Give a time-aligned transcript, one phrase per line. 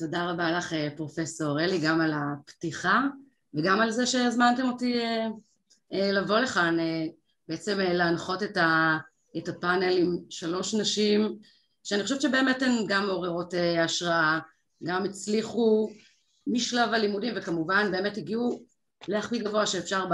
[0.00, 3.02] תודה רבה לך פרופסור אלי, גם על הפתיחה
[3.54, 5.00] וגם על זה שהזמנתם אותי
[5.90, 6.76] לבוא לכאן,
[7.48, 11.38] בעצם להנחות את, הפאנל עם שלוש נשים
[11.84, 14.38] שאני חושבת שבאמת הן גם מעוררות השראה,
[14.84, 15.90] גם הצליחו
[16.46, 18.62] משלב הלימודים וכמובן באמת הגיעו
[19.08, 20.04] להכי גבוה שאפשר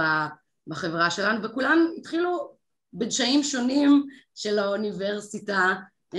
[0.66, 2.56] בחברה שלנו וכולם התחילו
[2.94, 5.74] בדשאים שונים של האוניברסיטה,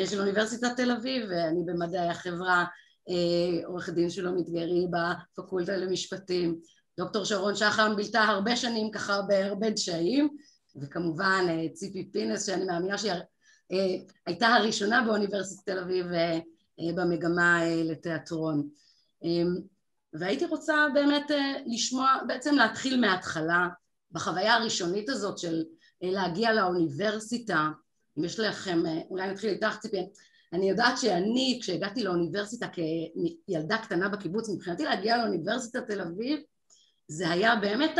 [0.05, 2.65] של אוניברסיטת תל אביב ואני במדעי החברה
[3.65, 6.59] עורכת דין שלומית גרי בפקולטה למשפטים.
[6.97, 10.37] דוקטור שרון שחם בילתה הרבה שנים ככה בהרבה דשאים
[10.81, 13.11] וכמובן ציפי פינס שאני מאמינה שהיא
[14.25, 16.05] הייתה הראשונה באוניברסיטת תל אביב
[16.95, 18.69] במגמה לתיאטרון.
[20.13, 21.31] והייתי רוצה באמת
[21.65, 23.67] לשמוע, בעצם להתחיל מההתחלה
[24.11, 25.63] בחוויה הראשונית הזאת של
[26.01, 27.69] להגיע לאוניברסיטה.
[28.19, 29.97] אם יש לכם, אולי נתחיל איתך ציפי
[30.53, 32.67] אני יודעת שאני כשהגעתי לאוניברסיטה
[33.47, 36.39] כילדה קטנה בקיבוץ מבחינתי להגיע לאוניברסיטת תל אביב
[37.07, 37.97] זה היה באמת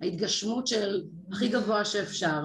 [0.00, 2.40] ההתגשמות של הכי גבוה שאפשר.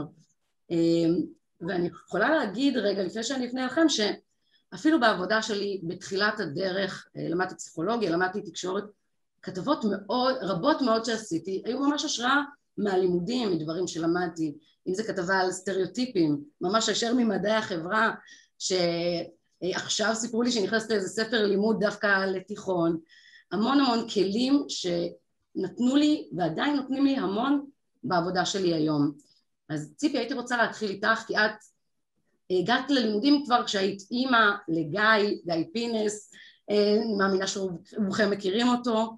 [1.61, 8.11] ואני יכולה להגיד רגע לפני שאני אפנה לכם שאפילו בעבודה שלי בתחילת הדרך למדתי פסיכולוגיה,
[8.11, 8.83] למדתי תקשורת
[9.41, 12.41] כתבות מאוד, רבות מאוד שעשיתי היו ממש השראה
[12.77, 14.57] מהלימודים, מדברים שלמדתי.
[14.87, 18.11] אם זה כתבה על סטריאוטיפים ממש הישר ממדעי החברה
[18.61, 22.99] שעכשיו סיפרו לי שנכנסת לאיזה ספר לימוד דווקא לתיכון
[23.51, 27.65] המון המון כלים שנתנו לי ועדיין נותנים לי המון
[28.03, 29.11] בעבודה שלי היום
[29.69, 31.51] אז ציפי הייתי רוצה להתחיל איתך כי את
[32.51, 36.31] הגעת ללימודים כבר כשהיית אימא לגיא, גיא פינס,
[36.69, 39.17] אני מאמינה שרובכם מכירים אותו,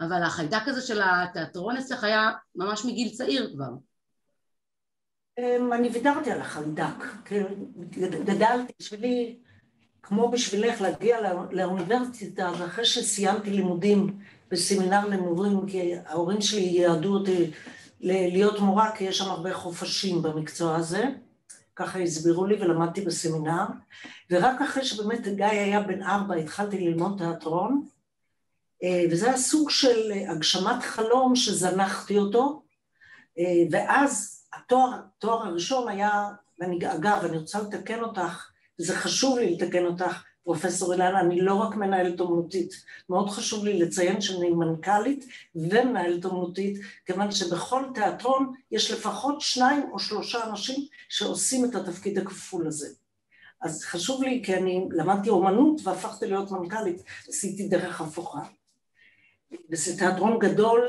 [0.00, 3.70] אבל החיידק הזה של התיאטרון אצלך היה ממש מגיל צעיר כבר.
[5.38, 7.04] אמ, אני ויתרתי על החיידק,
[8.24, 9.36] גדלתי בשבילי,
[10.02, 11.18] כמו בשבילך להגיע
[11.50, 14.18] לאוניברסיטה, ואחרי שסיימתי לימודים
[14.50, 17.50] בסמינר למורים, כי ההורים שלי ייעדו אותי
[18.00, 21.04] להיות מורה, כי יש שם הרבה חופשים במקצוע הזה,
[21.76, 23.64] ככה הסבירו לי ולמדתי בסמינר,
[24.30, 27.86] ורק אחרי שבאמת גיא היה בן ארבע התחלתי ללמוד תיאטרון,
[28.82, 32.62] אה, וזה היה סוג של הגשמת חלום שזנחתי אותו,
[33.38, 36.28] אה, ואז התואר, התואר הראשון היה,
[36.60, 38.50] ואני, אגב, אני רוצה לתקן אותך,
[38.80, 43.78] וזה חשוב לי לתקן אותך, פרופסור אילנה, אני לא רק מנהלת אומנותית, מאוד חשוב לי
[43.78, 51.64] לציין שאני מנכ"לית ומנהלת אומנותית, כיוון שבכל תיאטרון יש לפחות שניים או שלושה אנשים שעושים
[51.64, 52.88] את התפקיד הכפול הזה.
[53.60, 58.40] אז חשוב לי, כי אני למדתי אומנות והפכתי להיות מנכ"לית, עשיתי דרך הפוכה.
[59.70, 60.88] וזה תיאטרון גדול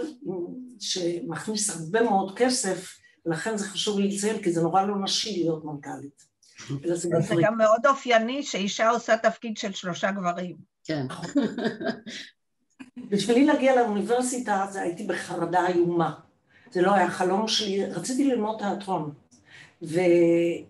[0.79, 5.65] שמכניס הרבה מאוד כסף, ולכן זה חשוב לי לציין, כי זה נורא לא נשי להיות
[5.65, 6.25] מנכ"לית.
[7.27, 10.55] זה גם מאוד אופייני שאישה עושה תפקיד של שלושה גברים.
[10.83, 11.07] כן.
[13.11, 16.13] בשבילי להגיע לאוניברסיטה אז הייתי בחרדה איומה.
[16.71, 19.13] זה לא היה חלום שלי, רציתי ללמוד תיאטרון.
[19.81, 20.69] והייתי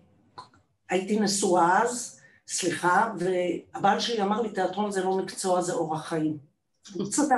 [1.20, 6.38] נשואה אז, סליחה, והבעל שלי אמר לי, תיאטרון זה לא מקצוע, זה אורח חיים.
[6.94, 7.36] הוא צדק.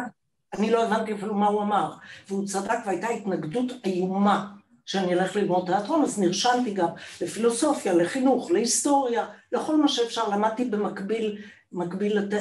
[0.54, 1.94] אני לא הבנתי אפילו מה הוא אמר.
[2.28, 4.52] והוא צדק והייתה התנגדות איומה
[4.88, 6.88] שאני אלך ללמוד תיאטרון, אז נרשמתי גם
[7.20, 11.38] לפילוסופיה, לחינוך, להיסטוריה, לכל מה שאפשר, למדתי במקביל,
[11.72, 12.40] מקביל לת...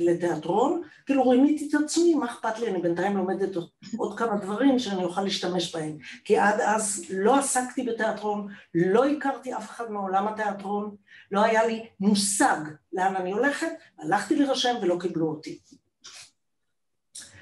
[0.00, 3.56] לתיאטרון, כאילו רימיתי את עצמי, מה אכפת לי, אני בינתיים לומדת
[3.96, 9.54] עוד כמה דברים שאני אוכל להשתמש בהם, כי עד אז לא עסקתי בתיאטרון, לא הכרתי
[9.54, 10.96] אף אחד מעולם התיאטרון,
[11.30, 12.60] לא היה לי מושג
[12.92, 15.58] לאן אני הולכת, הלכתי להירשם ולא קיבלו אותי.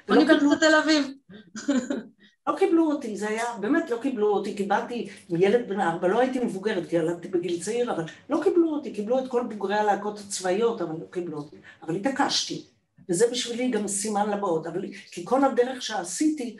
[0.09, 1.07] אוניברסיטת תל אביב.
[2.47, 6.39] לא קיבלו אותי, זה היה, באמת לא קיבלו אותי, קיבלתי ילד בן ארבע, לא הייתי
[6.39, 10.81] מבוגרת, כי ילדתי בגיל צעיר, אבל לא קיבלו אותי, קיבלו את כל בוגרי הלהקות הצבאיות,
[10.81, 11.55] אבל לא קיבלו אותי.
[11.83, 12.65] אבל התעקשתי,
[13.09, 16.57] וזה בשבילי גם סימן לבאות, אבל כי כל הדרך שעשיתי,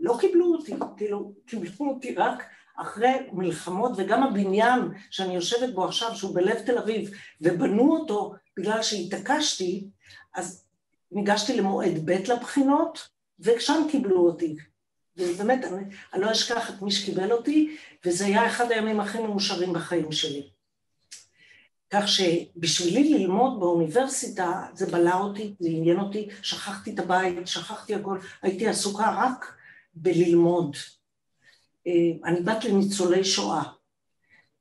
[0.00, 2.42] לא קיבלו אותי, כאילו, קיבלו אותי רק
[2.76, 7.10] אחרי מלחמות, וגם הבניין שאני יושבת בו עכשיו, שהוא בלב תל אביב,
[7.40, 9.86] ובנו אותו בגלל שהתעקשתי,
[10.34, 10.64] אז
[11.12, 13.08] ניגשתי למועד ב' לבחינות,
[13.40, 14.56] ושם קיבלו אותי.
[15.28, 15.82] ובאמת, אני,
[16.14, 20.42] אני לא אשכח את מי שקיבל אותי, וזה היה אחד הימים הכי מאושרים בחיים שלי.
[21.90, 28.18] כך שבשבילי ללמוד באוניברסיטה, זה בלע אותי, זה עניין אותי, שכחתי את הבית, שכחתי הכל,
[28.42, 29.54] הייתי עסוקה רק
[29.94, 30.76] בללמוד.
[31.86, 31.92] אה,
[32.24, 33.62] אני בת לניצולי שואה,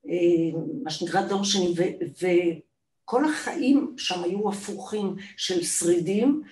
[0.09, 1.73] אה, מה שנקרא דור שני,
[2.21, 6.43] וכל החיים שם היו הפוכים של שרידים,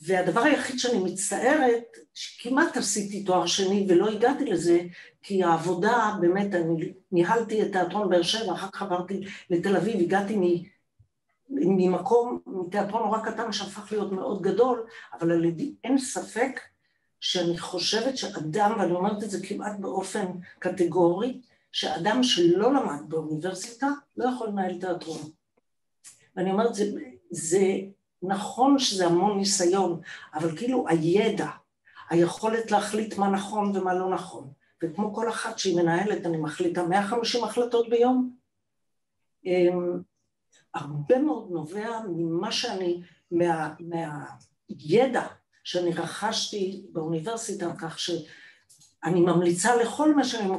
[0.00, 4.80] והדבר היחיד שאני מצטערת, שכמעט עשיתי תואר שני ולא הגעתי לזה,
[5.22, 10.62] כי העבודה, באמת, אני ניהלתי את תיאטרון באר שבע, אחר כך עברתי לתל אביב, הגעתי
[11.50, 16.60] ממקום, מתיאטרון נורא קטן שהפך להיות מאוד גדול, אבל על ידי אין ספק
[17.20, 20.26] שאני חושבת שאדם, ואני אומרת את זה כמעט באופן
[20.58, 21.40] קטגורי,
[21.72, 25.18] שאדם שלא למד באוניברסיטה לא יכול לנהל תיאטרון.
[26.36, 26.84] ואני אומרת, זה,
[27.30, 27.62] זה
[28.22, 30.00] נכון שזה המון ניסיון,
[30.34, 31.48] אבל כאילו הידע,
[32.10, 34.50] היכולת להחליט מה נכון ומה לא נכון,
[34.82, 38.30] וכמו כל אחת שהיא מנהלת, אני מחליטה 150 החלטות ביום,
[39.46, 40.00] אמ,
[40.74, 45.26] הרבה מאוד נובע ממה שאני, מה, מהידע
[45.64, 50.50] שאני רכשתי באוניברסיטה, כך שאני ממליצה לכל מה שאני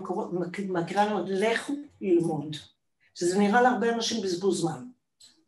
[0.69, 2.55] מכירה, לכו ללמוד.
[3.15, 4.85] שזה נראה להרבה אנשים בזבוז זמן.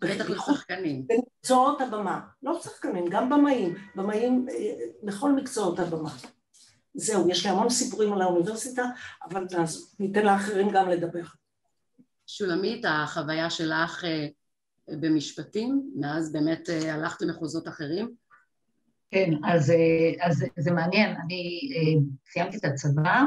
[0.02, 1.08] בטח לשחקנים.
[1.08, 4.46] במקצועות הבמה, לא שחקנים, גם במאים, במאים
[5.04, 6.10] בכל אה, מקצועות הבמה.
[6.94, 8.84] זהו, יש לי המון סיפורים על האוניברסיטה,
[9.30, 9.46] אבל
[10.00, 11.24] ניתן לאחרים גם לדבר.
[12.28, 14.28] שולמית, החוויה שלך אה,
[14.88, 18.14] במשפטים, מאז באמת אה, הלכת למחוזות אחרים?
[19.12, 19.74] כן, אז,
[20.22, 21.60] אז זה מעניין, אני
[22.32, 23.24] סיימתי את הצבא,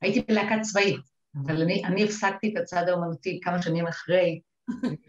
[0.00, 1.00] הייתי בלהקה צבאית,
[1.36, 4.40] אבל אני, אני הפסקתי את הצד האומנותי כמה שנים אחרי,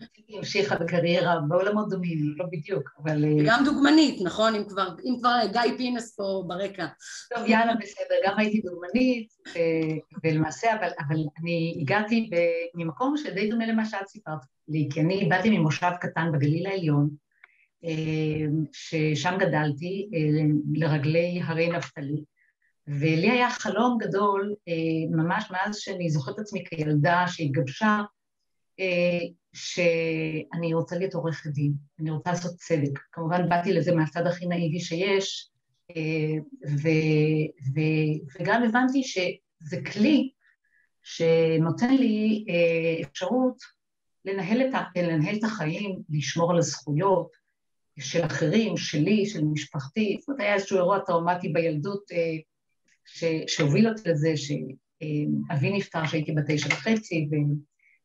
[0.01, 3.25] רציתי להמשיך בקריירה בעולמות דומים, לא בדיוק, אבל...
[3.25, 4.55] אה, וגם דוגמנית, נכון?
[4.55, 6.87] אם כבר, אם כבר גיא פינס פה ברקע.
[7.35, 12.29] טוב, יאללה, בסדר, גם הייתי דוגמנית, אה, ולמעשה, אבל, אבל אני הגעתי
[12.75, 17.09] ממקום שדי דומה למה שאת סיפרת לי, כי אני באתי ממושב קטן בגליל העליון,
[17.85, 20.09] אה, ששם גדלתי,
[20.73, 22.23] לרגלי הרי נפתלי,
[22.87, 24.53] ולי היה חלום גדול,
[25.11, 28.01] ממש מאז שאני זוכרת עצמי כילדה שהתגבשה,
[29.53, 32.99] שאני רוצה להיות עורכת דין, אני רוצה לעשות צדק.
[33.11, 35.49] כמובן באתי לזה מהצד הכי נאיבי שיש,
[35.97, 36.87] אה, ו,
[37.73, 37.79] ו,
[38.39, 40.29] וגם הבנתי שזה כלי
[41.03, 43.57] שנותן לי אה, אפשרות
[44.25, 47.31] לנהל את, לנהל את החיים, לשמור על הזכויות
[47.99, 50.17] של אחרים, שלי, של משפחתי.
[50.19, 52.37] זאת אומרת, היה איזשהו אירוע טראומטי בילדות אה,
[53.47, 57.29] שהוביל אותי לזה, שאבי נפטר כשהייתי בת תשע וחצי,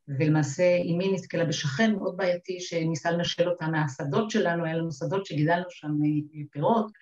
[0.09, 5.65] ולמעשה אמי נתקלה בשכן מאוד בעייתי שניסה לנשל אותה מהשדות שלנו, היה לנו שדות שגידלנו
[5.71, 6.93] שם אה, פירות,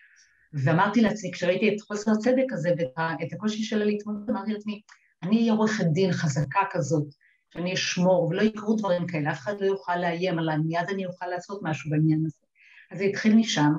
[0.53, 4.81] ואמרתי לעצמי, כשראיתי את חוסר הצדק הזה ואת הקושי שלה להתמודד, אמרתי לעצמי,
[5.23, 7.07] אני אהיה עורכת דין חזקה כזאת,
[7.55, 11.27] שאני אשמור, ולא יקרו דברים כאלה, אף אחד לא יוכל לאיים עליי, מיד אני אוכל
[11.27, 12.47] לעשות משהו בעניין הזה.
[12.91, 13.73] אז זה התחיל משם,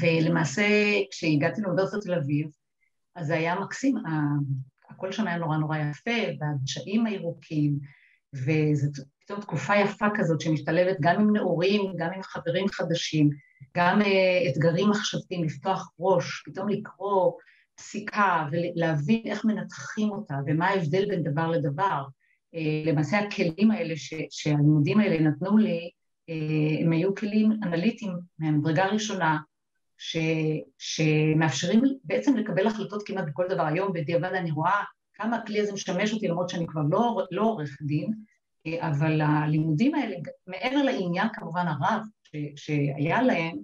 [0.00, 0.66] ולמעשה
[1.10, 2.46] כשהגעתי לאוניברסיטת תל אביב,
[3.14, 3.94] אז זה היה מקסים,
[5.00, 6.10] הכל שם היה נורא נורא יפה,
[6.40, 7.78] והדשאים הירוקים,
[8.34, 13.30] וזו פתאום תקופה יפה כזאת שמשתלבת גם עם נעורים, גם עם חברים חדשים,
[13.76, 14.04] גם uh,
[14.50, 17.32] אתגרים מחשבתיים, לפתוח ראש, פתאום לקרוא
[17.74, 22.04] פסיקה ולהבין איך מנתחים אותה ומה ההבדל בין דבר לדבר.
[22.54, 25.90] Uh, למעשה הכלים האלה ש, שהלימודים האלה נתנו לי,
[26.30, 29.38] uh, הם היו כלים אנליטיים מהמדרגה הראשונה,
[30.02, 30.16] ש,
[30.78, 33.66] שמאפשרים בעצם לקבל החלטות כמעט בכל דבר.
[33.66, 34.82] היום בדיעבד אני רואה
[35.14, 38.12] כמה הכלי הזה משמש אותי, למרות שאני כבר לא, לא עורך דין,
[38.78, 40.16] אבל הלימודים האלה,
[40.46, 43.56] מעבר לעניין כמובן הרב ש, שהיה להם,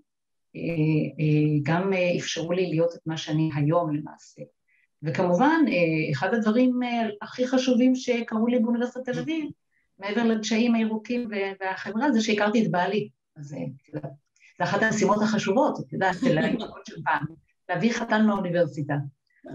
[1.62, 4.42] גם אפשרו לי להיות את מה שאני היום למעשה.
[5.02, 5.64] וכמובן,
[6.12, 6.80] אחד הדברים
[7.22, 9.50] הכי חשובים שקרו לי באוניברסיטת תל אביב,
[9.98, 11.28] מעבר לקשיים הירוקים
[11.60, 13.08] והחברה, זה שהכרתי את בעלי.
[13.36, 13.56] אז
[14.58, 17.25] זה אחת המשימות החשובות, את יודעת, של האימהות של פעם,
[17.69, 18.94] להביא חתן מהאוניברסיטה.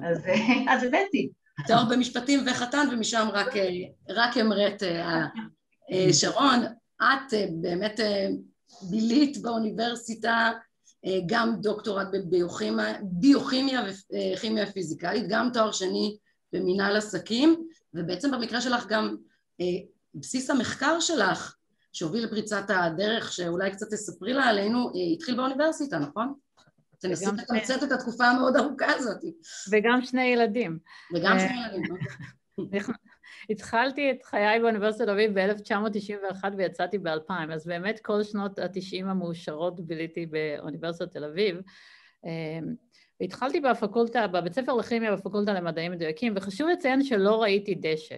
[0.03, 1.29] אז, הבאתי.
[1.67, 3.27] תואר במשפטים וחתן, ומשם
[4.09, 5.25] רק אמרת אה,
[5.91, 6.59] אה, שרון,
[6.97, 7.99] את אה, באמת
[8.89, 10.51] בילית באוניברסיטה
[11.25, 13.81] גם דוקטורט בביוכימיה ביוכימיה
[14.35, 16.17] וכימיה פיזיקלית, גם תואר שני
[16.53, 19.15] במנהל עסקים, ובעצם במקרה שלך גם
[20.15, 21.55] בסיס המחקר שלך
[21.93, 26.33] שהוביל לפריצת הדרך, שאולי קצת תספרי לה עלינו, אה, התחיל באוניברסיטה, נכון?
[26.99, 29.21] תנסי לתמצת את התקופה המאוד ארוכה הזאת.
[29.71, 30.79] וגם שני ילדים.
[31.13, 31.95] וגם שני אה, ילדים.
[32.71, 32.95] נכון.
[33.49, 39.87] התחלתי את חיי באוניברסיטת תל אביב ב-1991 ויצאתי ב-2000, אז באמת כל שנות ה-90 המאושרות
[39.87, 41.55] ביליתי באוניברסיטת תל אביב.
[42.25, 42.59] אה,
[43.21, 48.15] והתחלתי בפקולטה, בבית ספר לכימיה בפקולטה למדעים מדויקים, וחשוב לציין שלא ראיתי דשא.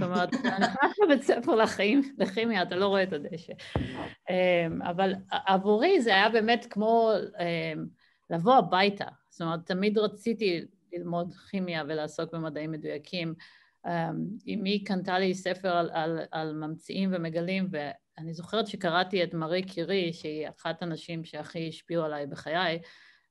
[0.00, 3.52] זאת אומרת, אתה נכנס לבית ספר לחיים, לכימיה, אתה לא רואה את הדשא.
[4.30, 7.86] אמ, אבל עבורי זה היה באמת כמו אמ,
[8.30, 9.04] לבוא הביתה.
[9.30, 13.34] זאת אומרת, תמיד רציתי ללמוד כימיה ולעסוק במדעים מדויקים.
[13.86, 13.92] אמ,
[14.54, 20.12] אמי קנתה לי ספר על, על, על ממציאים ומגלים, ואני זוכרת שקראתי את מארי קירי,
[20.12, 22.78] שהיא אחת הנשים שהכי השפיעו עליי בחיי,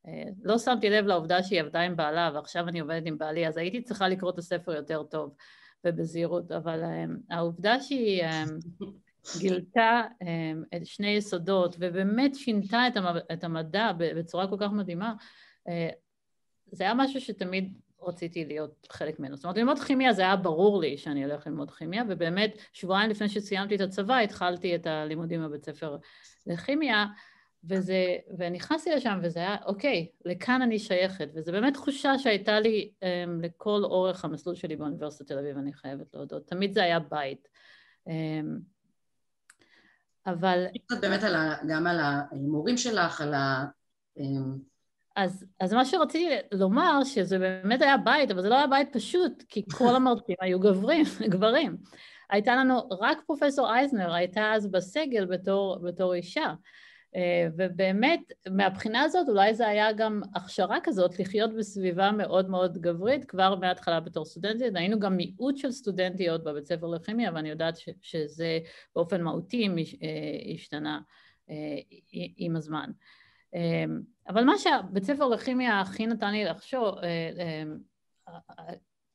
[0.07, 3.57] אה, לא שמתי לב לעובדה שהיא עבדה עם בעלה, ועכשיו אני עובדת עם בעלי, אז
[3.57, 5.35] הייתי צריכה לקרוא את הספר יותר טוב.
[5.85, 8.85] ובזהירות, אבל um, העובדה שהיא um,
[9.39, 10.01] גילתה
[10.75, 12.81] את שני יסודות ובאמת שינתה
[13.33, 15.13] את המדע בצורה כל כך מדהימה,
[16.71, 19.35] זה היה משהו שתמיד רציתי להיות חלק ממנו.
[19.35, 23.29] זאת אומרת, ללמוד כימיה זה היה ברור לי שאני הולך ללמוד כימיה, ובאמת שבועיים לפני
[23.29, 25.97] שסיימתי את הצבא התחלתי את הלימודים בבית ספר
[26.47, 27.05] לכימיה,
[27.63, 33.45] וזה, ונכנסתי לשם וזה היה, אוקיי, לכאן אני שייכת, וזו באמת תחושה שהייתה לי um,
[33.45, 36.47] לכל אורך המסלול שלי באוניברסיטת תל אביב, אני חייבת להודות.
[36.47, 37.47] תמיד זה היה בית.
[38.07, 38.11] Um,
[40.25, 40.65] אבל...
[40.85, 43.65] קצת באמת על ה, גם על ההימורים שלך, על ה...
[44.19, 44.21] Um...
[45.15, 49.43] אז, אז מה שרציתי לומר, שזה באמת היה בית, אבל זה לא היה בית פשוט,
[49.49, 51.77] כי כל המרצים היו גברים, גברים.
[52.29, 56.53] הייתה לנו, רק פרופסור אייזנר הייתה אז בסגל בתור, בתור אישה.
[57.15, 63.25] אה, ובאמת, מהבחינה הזאת אולי זה היה גם הכשרה כזאת לחיות בסביבה מאוד מאוד גברית
[63.25, 64.75] כבר מההתחלה בתור סטודנטית.
[64.75, 68.59] היינו גם מיעוט של סטודנטיות בבית ספר לכימיה, ואני יודעת שזה
[68.95, 70.99] באופן מהותי אה, השתנה
[71.49, 71.55] אה,
[72.37, 72.91] עם הזמן.
[74.27, 76.95] אבל מה שהבית ספר לכימיה הכי נתן לי לחשוב,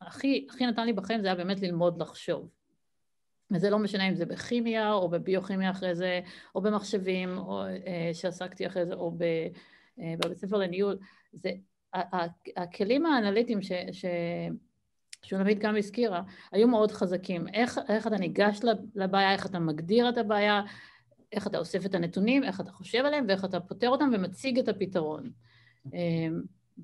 [0.00, 2.48] הכי, הכי נתן לי בחיים זה היה באמת ללמוד לחשוב.
[3.50, 6.20] וזה לא משנה אם זה בכימיה או בביוכימיה אחרי זה,
[6.54, 9.22] או במחשבים או, אה, שעסקתי אחרי זה, או ב,
[10.00, 10.98] אה, בבית ספר לניהול.
[11.32, 11.50] זה,
[12.56, 14.04] הכלים האנליטיים ש, ש,
[15.22, 16.22] שולמית גם הזכירה,
[16.52, 17.48] היו מאוד חזקים.
[17.48, 18.60] איך, איך אתה ניגש
[18.94, 20.62] לבעיה, איך אתה מגדיר את הבעיה,
[21.32, 24.68] איך אתה אוסף את הנתונים, איך אתה חושב עליהם ואיך אתה פותר אותם ומציג את
[24.68, 25.30] הפתרון.
[25.94, 26.28] אה,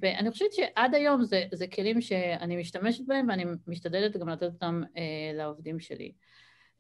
[0.01, 4.83] ואני חושבת שעד היום זה, זה כלים שאני משתמשת בהם ואני משתדלת גם לתת אותם
[4.97, 6.13] אה, לעובדים שלי.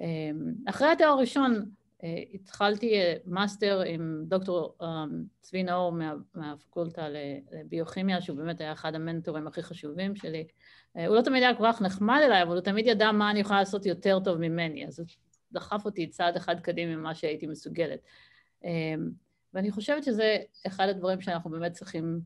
[0.00, 1.70] אמ, אחרי התואר הראשון
[2.04, 7.06] אה, התחלתי אה, מאסטר עם דוקטור אמ, צבי נאור מה, מהפקולטה
[7.52, 10.46] לביוכימיה, שהוא באמת היה אחד המנטורים הכי חשובים שלי.
[10.96, 13.40] אה, הוא לא תמיד היה כל כך נחמד אליי, אבל הוא תמיד ידע מה אני
[13.40, 15.06] יכולה לעשות יותר טוב ממני, אז הוא
[15.52, 18.00] דחף אותי צעד אחד קדימה ממה שהייתי מסוגלת.
[18.64, 19.10] אמ,
[19.54, 22.20] ואני חושבת שזה אחד הדברים שאנחנו באמת צריכים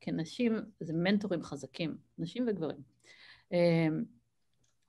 [0.00, 2.82] כנשים, זה מנטורים חזקים, נשים וגברים.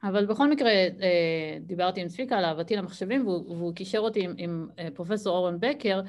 [0.03, 4.33] אבל בכל מקרה אה, דיברתי עם צביקה על אהבתי למחשבים והוא, והוא קישר אותי עם,
[4.37, 6.01] עם אה, פרופסור אורן בקר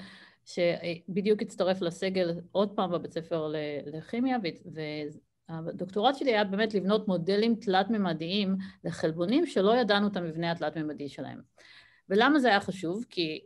[0.44, 3.52] שבדיוק הצטרף לסגל עוד פעם בבית ספר
[3.86, 4.38] לכימיה
[5.48, 11.40] והדוקטורט שלי היה באמת לבנות מודלים תלת-ממדיים לחלבונים שלא ידענו את המבנה התלת-ממדי שלהם.
[12.08, 13.04] ולמה זה היה חשוב?
[13.10, 13.40] כי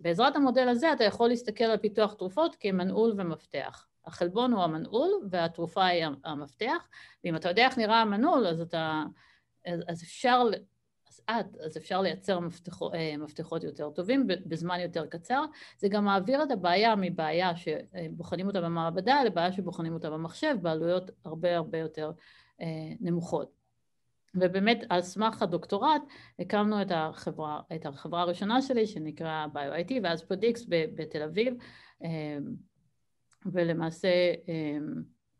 [0.00, 3.86] בעזרת המודל הזה אתה יכול להסתכל על פיתוח תרופות כמנעול ומפתח.
[4.06, 6.88] החלבון הוא המנעול והתרופה היא המפתח,
[7.24, 9.02] ואם אתה יודע איך נראה המנעול אז אתה
[9.66, 10.42] אז, אז אפשר,
[11.08, 15.44] אז את, אז אפשר לייצר מפתחות, אה, מפתחות יותר טובים בזמן יותר קצר.
[15.78, 21.56] זה גם מעביר את הבעיה מבעיה שבוחנים אותה במעבדה לבעיה שבוחנים אותה במחשב בעלויות הרבה
[21.56, 22.12] הרבה יותר
[22.60, 22.66] אה,
[23.00, 23.56] נמוכות.
[24.34, 26.02] ובאמת על סמך הדוקטורט
[26.38, 31.54] הקמנו את החברה, את החברה הראשונה שלי שנקרא BioIT ואז פרדיקס בתל אביב
[32.04, 32.38] אה,
[33.46, 34.08] ולמעשה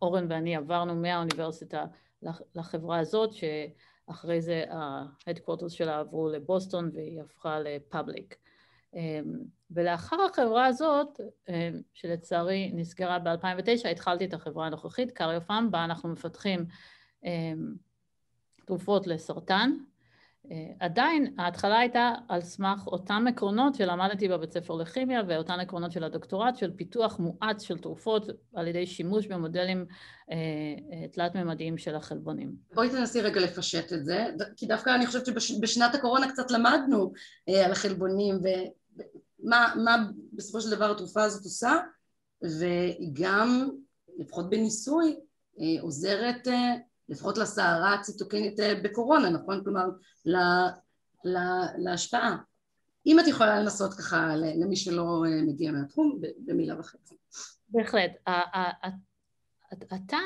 [0.02, 1.84] אורן ואני עברנו מהאוניברסיטה
[2.54, 3.30] לחברה הזאת
[4.06, 8.36] אחרי זה ה-headquarters שלה עברו לבוסטון והיא הפכה לפאבליק.
[8.94, 9.38] אמ,
[9.70, 16.66] ולאחר החברה הזאת, אמ, שלצערי נסגרה ב-2009, התחלתי את החברה הנוכחית, קריופאם, בה אנחנו מפתחים
[17.24, 17.74] אמ,
[18.64, 19.70] תרופות לסרטן,
[20.80, 26.56] עדיין ההתחלה הייתה על סמך אותם עקרונות שלמדתי בבית ספר לכימיה ואותן עקרונות של הדוקטורט
[26.56, 29.86] של פיתוח מואץ של תרופות על ידי שימוש במודלים
[30.30, 30.36] אה,
[30.92, 32.56] אה, תלת-ממדיים של החלבונים.
[32.74, 34.26] בואי תנסי רגע לפשט את זה,
[34.56, 37.12] כי דווקא אני חושבת שבשנת הקורונה קצת למדנו
[37.64, 41.76] על החלבונים ומה מה בסופו של דבר התרופה הזאת עושה
[42.42, 43.68] והיא גם,
[44.18, 45.16] לפחות בניסוי,
[45.80, 46.48] עוזרת
[47.08, 49.64] לפחות לסערה הציטוקינית אה, בקורונה, נכון?
[49.64, 49.86] כלומר,
[50.24, 50.68] לה,
[51.24, 52.36] לה, להשפעה.
[53.06, 57.16] אם את יכולה לנסות ככה למי שלא אה, מגיע מהתחום, במילה וחצי.
[57.68, 58.10] בהחלט.
[59.90, 60.16] התא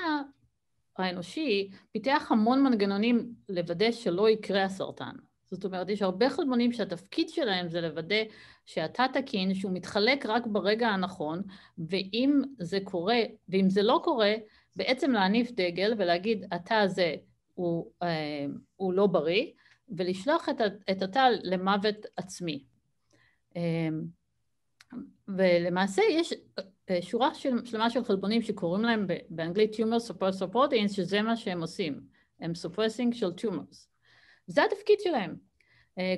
[0.99, 5.15] האנושי פיתח המון מנגנונים לוודא שלא יקרה הסרטן.
[5.51, 8.23] זאת אומרת, יש הרבה חלבונים שהתפקיד שלהם זה לוודא
[8.67, 11.43] שהתא תקין, שהוא מתחלק רק ברגע הנכון,
[11.89, 14.35] ואם זה קורה, ואם זה לא קורה,
[14.77, 17.15] בעצם להניף דגל ולהגיד התא הזה
[17.55, 18.47] הוא, אה,
[18.77, 19.47] הוא לא בריא
[19.89, 20.61] ולשלוח את,
[20.91, 22.65] את התא למוות עצמי.
[23.57, 23.89] אה,
[25.29, 26.35] ולמעשה יש
[26.91, 31.61] אה, שורה של, שלמה של חלבונים שקוראים להם באנגלית tumor suppressor proteins שזה מה שהם
[31.61, 32.01] עושים,
[32.41, 33.87] הם suppressing של tumors.
[34.47, 35.37] זה התפקיד שלהם.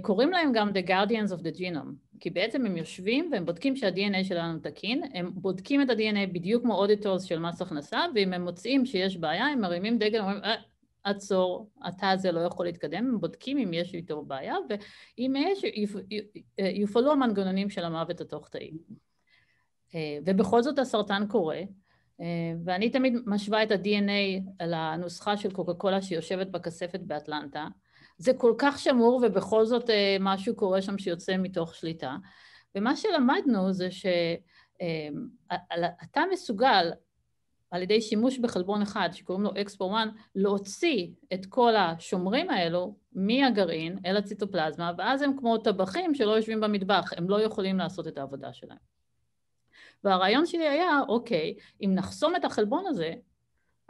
[0.03, 4.25] קוראים להם גם The Guardians of the Genome, כי בעצם הם יושבים והם בודקים שה-DNA
[4.25, 8.87] שלנו תקין, הם בודקים את ה-DNA בדיוק כמו אודיטורס של מס הכנסה, ואם הם מוצאים
[8.87, 10.55] שיש בעיה, הם מרימים דגל, אומרים, אה,
[11.05, 15.65] עצור, התא הזה לא יכול להתקדם, הם בודקים אם יש איתו בעיה, ואם יש,
[16.59, 18.71] יופעלו המנגנונים של המוות התוך-תאי.
[20.27, 21.61] ובכל זאת הסרטן קורה,
[22.65, 27.67] ואני תמיד משווה את ה-DNA לנוסחה של קוקה קולה שיושבת בכספת באטלנטה.
[28.19, 29.91] זה כל כך שמור ובכל זאת
[30.21, 32.17] משהו קורה שם שיוצא מתוך שליטה.
[32.75, 34.21] ומה שלמדנו זה שאתה
[36.33, 36.91] מסוגל
[37.71, 43.99] על ידי שימוש בחלבון אחד שקוראים לו אקספו 1, להוציא את כל השומרים האלו מהגרעין
[44.07, 48.53] אל הציטופלזמה, ואז הם כמו טבחים שלא יושבים במטבח, הם לא יכולים לעשות את העבודה
[48.53, 48.79] שלהם.
[50.05, 51.55] והרעיון שלי היה, אוקיי,
[51.85, 53.13] אם נחסום את החלבון הזה,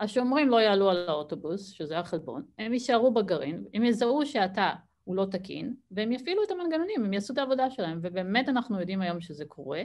[0.02, 4.70] השומרים לא יעלו על האוטובוס, שזה החלבון, הם יישארו בגרעין, הם יזהו שהתא
[5.04, 9.00] הוא לא תקין, והם יפעילו את המנגנונים, הם יעשו את העבודה שלהם, ובאמת אנחנו יודעים
[9.00, 9.82] היום שזה קורה.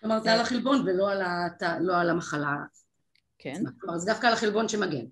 [0.00, 1.62] כלומר, זה על החלבון ולא על, הת...
[1.80, 2.56] לא על המחלה.
[3.38, 3.62] כן.
[3.80, 5.04] כלומר, זה דווקא על החלבון שמגן.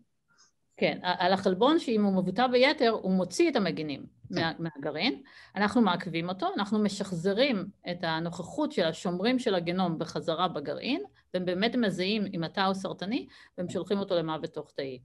[0.77, 5.23] כן, על החלבון שאם הוא מבוטא ביתר, הוא מוציא את המגינים מה, מהגרעין,
[5.57, 11.03] אנחנו מעכבים אותו, אנחנו משחזרים את הנוכחות של השומרים של הגנום בחזרה בגרעין,
[11.35, 13.27] והם באמת מזהים אם התא הוא סרטני,
[13.59, 14.99] והם שולחים אותו למוות תוך תאי.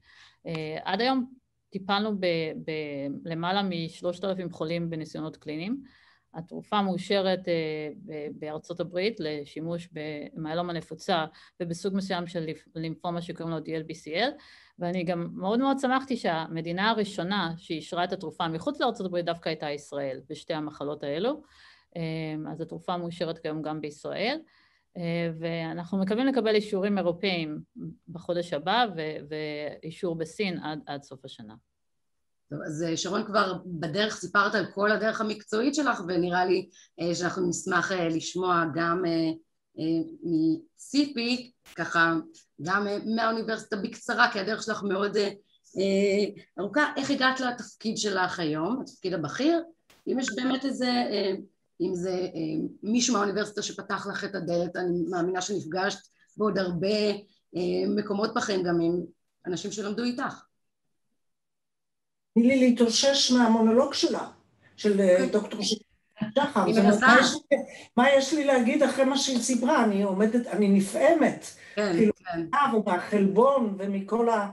[0.84, 1.34] עד היום
[1.70, 2.12] טיפלנו
[3.24, 5.84] בלמעלה משלושת אלפים חולים בניסיונות קליניים.
[6.34, 7.40] התרופה מאושרת
[8.32, 11.26] בארצות הברית לשימוש במיילומה נפוצה
[11.60, 12.46] ובסוג מסוים של
[12.76, 14.32] לימפומה שקוראים לו DLBCL,
[14.80, 20.22] ואני גם מאוד מאוד שמחתי שהמדינה הראשונה שאישרה את התרופה מחוץ הברית דווקא הייתה ישראל
[20.30, 21.42] בשתי המחלות האלו.
[22.52, 24.40] אז התרופה מאושרת כיום גם בישראל.
[25.40, 27.60] ואנחנו מקווים לקבל אישורים אירופאיים
[28.10, 28.86] בחודש הבא
[29.30, 31.54] ואישור בסין עד, עד סוף השנה.
[32.50, 36.70] טוב, אז שרון כבר בדרך סיפרת על כל הדרך המקצועית שלך ונראה לי
[37.14, 39.04] שאנחנו נשמח לשמוע גם
[40.24, 42.14] מציפי, ככה
[42.62, 45.18] גם מהאוניברסיטה בקצרה, כי הדרך שלך מאוד
[46.60, 49.64] ארוכה, איך הגעת לתפקיד שלך היום, התפקיד הבכיר,
[50.08, 50.90] אם יש באמת איזה
[51.82, 56.00] אם זה אה, מישהו מהאוניברסיטה שפתח לך את הדלת, אני מאמינה שנפגשת
[56.38, 57.12] בעוד הרבה
[57.56, 59.02] אה, מקומות בחיים גם עם
[59.46, 60.44] אנשים שלמדו איתך.
[62.34, 64.32] תני לי להתאושש מהמונולוג שלה,
[64.76, 65.60] של אה, אוקיי.
[66.36, 66.64] דוקטור שחר.
[66.64, 67.08] אני מנסה.
[67.98, 69.84] מה יש לי להגיד אחרי מה שהיא סיפרה?
[69.84, 71.46] אני עומדת, אני נפעמת.
[71.76, 72.76] כן, כאילו, כן.
[72.76, 74.50] ומהחלבון ומכל ה...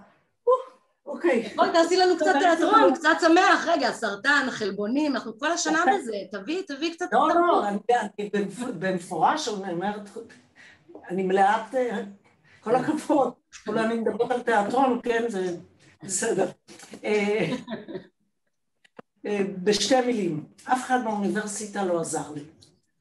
[1.07, 1.49] אוקיי.
[1.57, 6.63] בואי תעשי לנו קצת תיאטרון, קצת שמח, רגע, סרטן, חלבונים, אנחנו כל השנה בזה, תביאי,
[6.63, 7.79] תביאי קצת לא, לא, אני
[8.79, 10.11] במפורש אומרת,
[11.11, 11.75] אני מלאת,
[12.61, 13.33] כל הכבוד,
[13.65, 15.57] כולה אני מדברת על תיאטרון, כן, זה
[16.03, 16.47] בסדר.
[19.27, 22.41] אה, בשתי מילים, אף אחד מהאוניברסיטה לא עזר לי.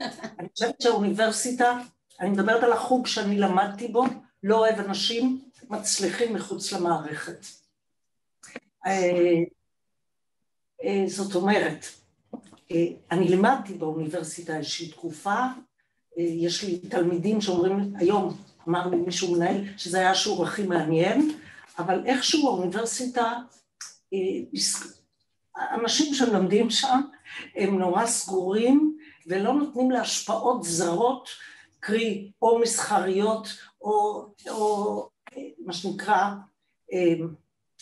[0.39, 1.79] אני חושבת שהאוניברסיטה,
[2.19, 4.05] אני מדברת על החוג שאני למדתי בו,
[4.43, 7.45] לא אוהב אנשים מצליחים מחוץ למערכת.
[8.85, 9.43] אה,
[10.83, 11.85] אה, זאת אומרת,
[13.11, 15.35] אני לימדתי באוניברסיטה איזושהי תקופה,
[16.17, 21.31] יש לי תלמידים שאומרים, היום אמר לי מישהו מנהל שזה היה השיעור הכי מעניין,
[21.79, 23.33] אבל איכשהו האוניברסיטה,
[25.57, 27.01] אנשים שמלמדים שם
[27.55, 31.29] הם נורא סגורים ולא נותנים להשפעות זרות,
[31.79, 33.47] קרי או מסחריות
[33.81, 35.09] או, או
[35.59, 36.31] מה שנקרא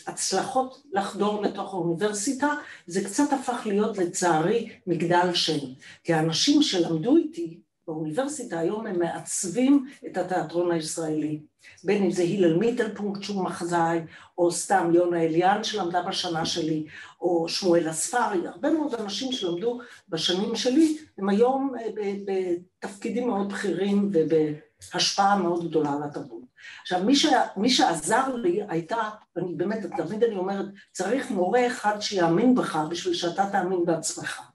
[0.06, 2.54] הצלחות לחדור לתוך האוניברסיטה,
[2.86, 5.58] זה קצת הפך להיות לצערי מגדל שם.
[6.04, 11.40] כי האנשים שלמדו איתי באוניברסיטה היום הם מעצבים את התיאטרון הישראלי.
[11.84, 14.00] בין אם זה הלל מיטלפונקט שהוא מחזאי,
[14.38, 16.86] או סתם יונה אליאן שלמדה בשנה שלי,
[17.20, 24.10] או שמואל אספרי, הרבה מאוד אנשים שלמדו בשנים שלי, הם היום אה, בתפקידים מאוד בכירים
[24.12, 26.44] ובהשפעה מאוד גדולה על התרבות.
[26.82, 27.26] עכשיו, מי, ש...
[27.56, 33.14] מי שעזר לי הייתה, ואני באמת, תמיד אני אומרת, צריך מורה אחד שיאמין בך בשביל
[33.14, 34.53] שאתה תאמין בעצמך.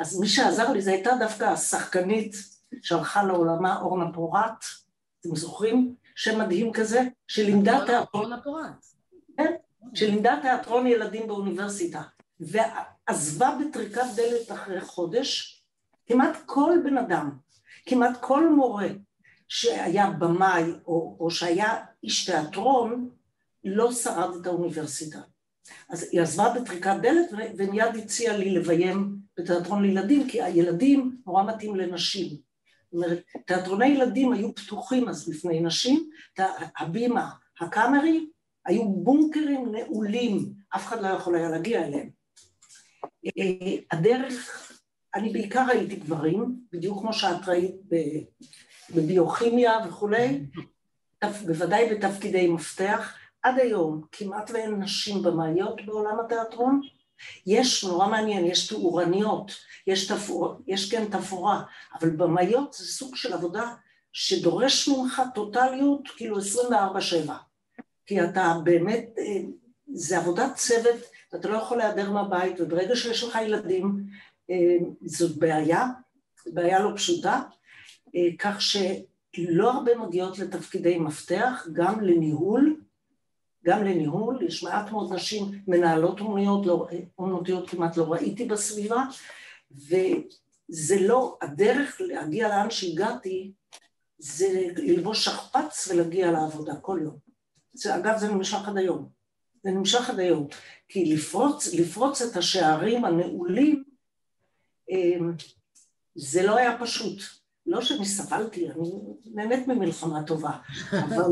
[0.00, 2.36] אז מי שעזר לי זה הייתה דווקא השחקנית
[2.82, 4.64] שהלכה לעולמה, אורנה פורט,
[5.20, 5.94] אתם זוכרים?
[6.14, 8.32] שם מדהים כזה, שלימדה תיאטרון.
[8.46, 8.72] אורנה.
[9.36, 9.52] כן,
[9.94, 12.02] שלימדה תיאטרון ילדים באוניברסיטה,
[12.40, 15.62] ועזבה בטריקת דלת אחרי חודש,
[16.06, 17.30] כמעט כל בן אדם,
[17.86, 18.88] כמעט כל מורה
[19.48, 23.10] שהיה במאי או, או שהיה איש תיאטרון,
[23.64, 25.18] לא שרד את האוניברסיטה.
[25.88, 31.76] אז היא עזבה בטריקת דלת ומיד הציעה לי לביים בתיאטרון לילדים, כי הילדים נורא מתאים
[31.76, 32.26] לנשים.
[32.28, 36.10] זאת אומרת, תיאטרוני ילדים היו פתוחים אז בפני נשים,
[36.78, 38.26] הבימה, הקאמרי,
[38.66, 42.10] היו בונקרים נעולים, אף אחד לא יכול היה להגיע אליהם.
[43.38, 44.72] אה, הדרך,
[45.14, 47.74] אני בעיקר ראיתי גברים, בדיוק כמו שאת ראית
[48.94, 50.46] בביוכימיה וכולי,
[51.46, 56.80] בוודאי בתפקידי מפתח, עד היום כמעט ואין נשים במאיות בעולם התיאטרון.
[57.46, 59.52] יש, נורא מעניין, יש תאורניות,
[59.86, 61.62] יש, תפור, יש כן תפאורה,
[62.00, 63.74] אבל במאיות זה סוג של עבודה
[64.12, 67.32] שדורש ממך טוטליות, כאילו 24-7.
[68.06, 69.40] כי אתה באמת, אה,
[69.92, 71.00] זה עבודת צוות,
[71.32, 74.06] ואתה לא יכול להיעדר מהבית, וברגע שיש לך ילדים,
[74.50, 75.86] אה, זאת בעיה,
[76.46, 77.40] בעיה לא פשוטה,
[78.16, 82.80] אה, כך שלא הרבה מגיעות לתפקידי מפתח, גם לניהול,
[83.64, 89.04] גם לניהול, יש מעט מאוד נשים מנהלות אומנויות, לא, אומנותיות כמעט לא ראיתי בסביבה,
[89.70, 93.52] וזה לא, הדרך להגיע לאן שהגעתי,
[94.18, 97.16] זה ללבוש שכפ"ץ ולהגיע לעבודה כל יום.
[97.72, 99.08] זה, אגב, זה נמשך עד היום.
[99.62, 100.46] זה נמשך עד היום.
[100.88, 103.84] כי לפרוץ, לפרוץ את השערים הנעולים,
[104.90, 105.32] אמ,
[106.14, 107.22] זה לא היה פשוט.
[107.66, 108.90] לא שאני סבלתי, אני
[109.24, 110.50] נהנית ממלחמה טובה,
[111.04, 111.24] אבל...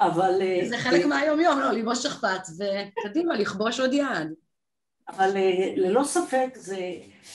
[0.00, 0.42] אבל...
[0.42, 4.32] אה, זה חלק מהיום-יום, לא, ללבוש שכפ"ץ, וקדימה, לכבוש עוד יד.
[5.08, 6.92] אבל אה, ללא ספק, זה...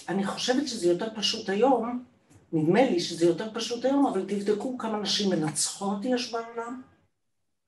[0.09, 2.03] אני חושבת שזה יותר פשוט היום,
[2.53, 6.81] נדמה לי שזה יותר פשוט היום, אבל תבדקו כמה נשים מנצחות יש בעולם.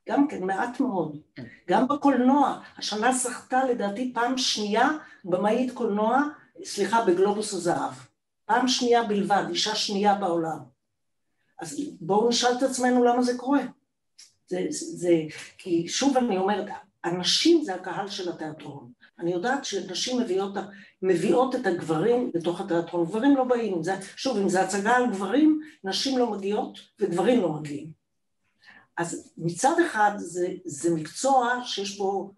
[0.09, 1.17] גם כן, מעט מאוד.
[1.35, 1.43] כן.
[1.69, 4.89] גם בקולנוע, השנה זכתה לדעתי פעם שנייה
[5.25, 6.23] במאית קולנוע,
[6.63, 7.93] סליחה, בגלובוס הזהב.
[8.45, 10.59] פעם שנייה בלבד, אישה שנייה בעולם.
[11.59, 13.61] אז בואו נשאל את עצמנו למה זה קורה.
[14.49, 15.13] זה, זה,
[15.57, 16.65] כי שוב אני אומרת,
[17.03, 18.91] הנשים זה הקהל של התיאטרון.
[19.19, 20.53] אני יודעת שנשים מביאות,
[21.01, 25.59] מביאות את הגברים לתוך התיאטרון, גברים לא באים, זה, שוב, אם זה הצגה על גברים,
[25.83, 27.91] נשים לא מגיעות וגברים לא מגיעים.
[28.97, 32.33] אז מצד אחד זה, זה מקצוע שיש בו,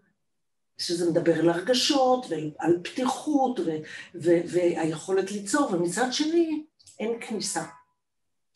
[0.77, 3.69] שזה מדבר על הרגשות ועל פתיחות ו,
[4.15, 6.63] ו, והיכולת ליצור, ומצד שני
[6.99, 7.63] אין כניסה.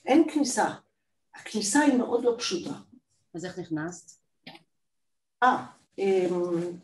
[0.05, 0.73] אין כניסה.
[1.35, 2.73] הכניסה היא מאוד לא פשוטה.
[3.35, 4.11] אז איך נכנסת?
[5.43, 5.65] אה,
[5.97, 6.33] אמ,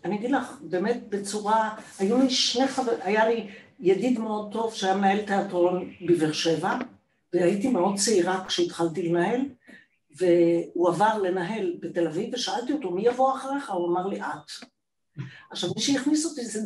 [0.05, 4.95] אני אגיד לך, באמת בצורה, היו לי שני חברים, היה לי ידיד מאוד טוב שהיה
[4.95, 6.77] מנהל תיאטרון בבאר שבע,
[7.33, 9.41] והייתי מאוד צעירה כשהתחלתי לנהל,
[10.17, 13.69] והוא עבר לנהל בתל אביב, ושאלתי אותו, מי יבוא אחריך?
[13.69, 14.51] הוא אמר לי, את.
[15.51, 16.59] עכשיו, מי שהכניס אותי זה,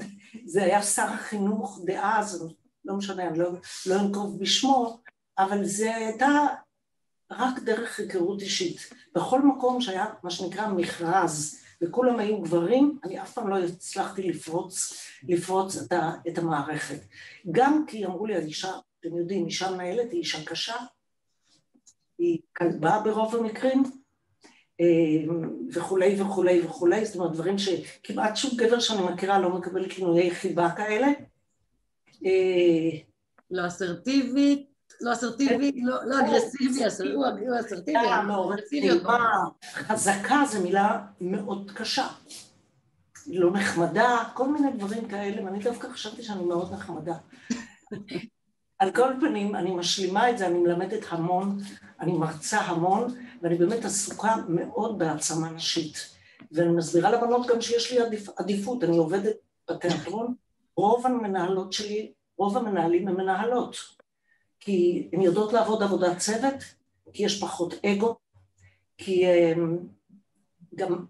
[0.46, 2.48] זה היה שר החינוך דאז,
[2.86, 3.50] לא משנה, אני לא,
[3.86, 5.00] לא אנקוב בשמו,
[5.38, 6.48] אבל זה הייתה
[7.40, 8.90] רק דרך היכרות אישית.
[9.16, 14.94] בכל מקום שהיה מה שנקרא מכרז, וכולם היו גברים, אני אף פעם לא הצלחתי לפרוץ,
[15.28, 17.00] לפרוץ את, ה, את המערכת.
[17.52, 20.76] גם כי אמרו לי, האישה, אתם יודעים, אישה מנהלת היא אישה קשה,
[22.18, 23.84] היא כלבה ברוב המקרים,
[24.82, 25.34] אה,
[25.74, 30.70] וכולי וכולי וכולי, זאת אומרת דברים שכמעט שום גבר שאני מכירה לא מקבל כינויי חיבה
[30.78, 31.08] כאלה.
[32.26, 33.00] אה,
[33.52, 36.84] לא אסרטיבית, לא אסרטיבי, לא, לא אגרסיבי,
[37.48, 37.98] הוא אסרטיבי,
[39.74, 42.08] חזקה זו מילה מאוד קשה.
[43.28, 47.16] לא נחמדה, כל מיני דברים כאלה, ואני דווקא חשבתי שאני מאוד נחמדה.
[48.80, 51.60] על כל פנים, אני משלימה את זה, אני מלמדת המון,
[52.00, 56.16] אני מרצה המון, ואני באמת עסוקה מאוד בהעצמה נשית.
[56.52, 59.36] ואני מסבירה לבנות גם שיש לי עדיפ, עדיפות, אני עובדת
[59.70, 60.36] בתיאטרון,
[60.78, 63.76] רוב המנהלות שלי, רוב המנהלים הם מנהלות.
[64.66, 66.56] כי הן יודעות לעבוד עבודת צוות,
[67.14, 68.16] כי יש פחות אגו,
[68.98, 69.88] כי הם
[70.76, 71.06] גם,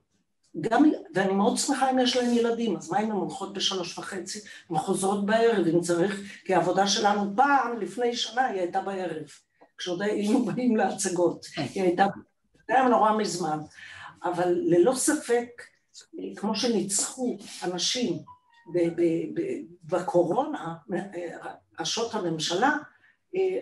[0.62, 4.40] גם, ואני מאוד שמחה אם יש להם ילדים, אז מה אם הן הולכות בשלוש וחצי,
[4.70, 9.24] הן חוזרות בערב אם צריך, כי העבודה שלנו פעם, לפני שנה, היא הייתה בערב,
[9.78, 12.06] כשעוד היינו באים להצגות, היא הייתה,
[12.68, 13.60] זה היה נורא מזמן,
[14.24, 15.50] אבל ללא ספק,
[16.36, 18.20] כמו שניצחו אנשים
[19.84, 20.76] בקורונה,
[21.80, 22.78] ראשות הממשלה,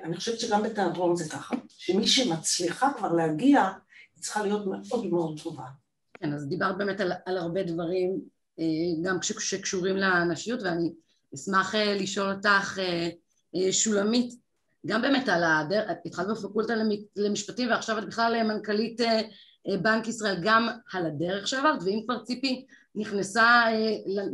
[0.04, 3.62] אני חושבת שגם בתיאטרון זה ככה, שמי שמצליחה כבר להגיע,
[4.16, 5.66] היא צריכה להיות מאוד מאוד טובה.
[6.14, 8.22] כן, אז דיברת באמת על, על הרבה דברים,
[8.60, 8.66] אה,
[9.04, 10.94] גם שקשורים לנשיות, ואני
[11.36, 12.80] אשמח אה, לשאול אותך,
[13.72, 14.34] שולמית,
[14.86, 16.74] גם באמת על הדרך, את התחלת בפקולטה
[17.16, 19.02] למשפטים ועכשיו את בכלל מנכ"לית
[19.82, 23.64] בנק ישראל, גם על הדרך שעברת, ואם כבר ציפי נכנסה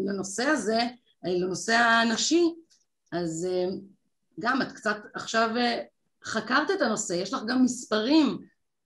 [0.06, 0.80] לנושא הזה,
[1.24, 2.44] לנושא הנשי,
[3.12, 3.48] אז
[4.40, 5.82] גם את קצת עכשיו אה,
[6.24, 8.38] חקרת את הנושא, יש לך גם מספרים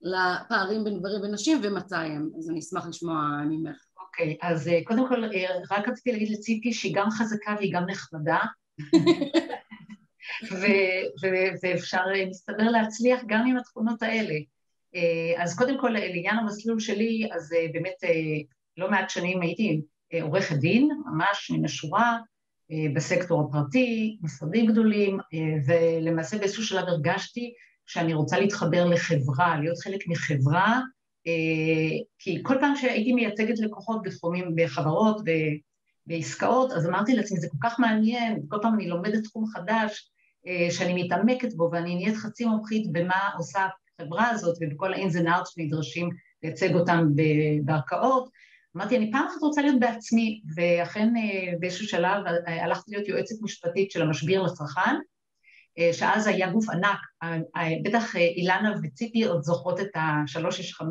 [0.02, 3.76] לפערים בין גברים ונשים ומתי הם, אז אני אשמח לשמוע ממך.
[4.00, 7.74] אוקיי, okay, אז אה, קודם כל אה, רק רציתי להגיד לציפי שהיא גם חזקה והיא
[7.74, 8.38] גם נחמדה.
[11.62, 14.34] ואפשר, מסתבר, להצליח גם עם התכונות האלה.
[15.36, 17.94] אז קודם כל, לעניין המסלול שלי, אז באמת
[18.76, 19.80] לא מעט שנים הייתי
[20.22, 22.18] עורכת דין, ממש מן השורה,
[22.94, 27.52] בסקטור הפרטי, משרדים גדולים, אה, ולמעשה באיזשהו שלב הרגשתי
[27.86, 30.80] שאני רוצה להתחבר לחברה, להיות חלק מחברה
[32.18, 35.22] כי כל פעם שהייתי מייצגת לקוחות בתחומים, בחברות,
[36.06, 40.10] בעסקאות, אז אמרתי לעצמי, זה כל כך מעניין, כל פעם אני לומדת תחום חדש,
[40.70, 43.66] שאני מתעמקת בו ואני נהיית חצי מומחית במה עושה
[44.00, 46.08] החברה הזאת ובכל ה-ins and outs שנדרשים
[46.42, 47.06] לייצג אותם
[47.64, 48.28] בערכאות.
[48.76, 51.12] אמרתי, אני פעם אחת רוצה להיות בעצמי, ואכן
[51.58, 54.96] באיזשהו שלב הלכתי להיות יועצת משפטית של המשביר לצרכן,
[55.92, 56.98] שאז היה גוף ענק,
[57.84, 60.84] בטח אילנה וציפי עוד זוכרות את ה-365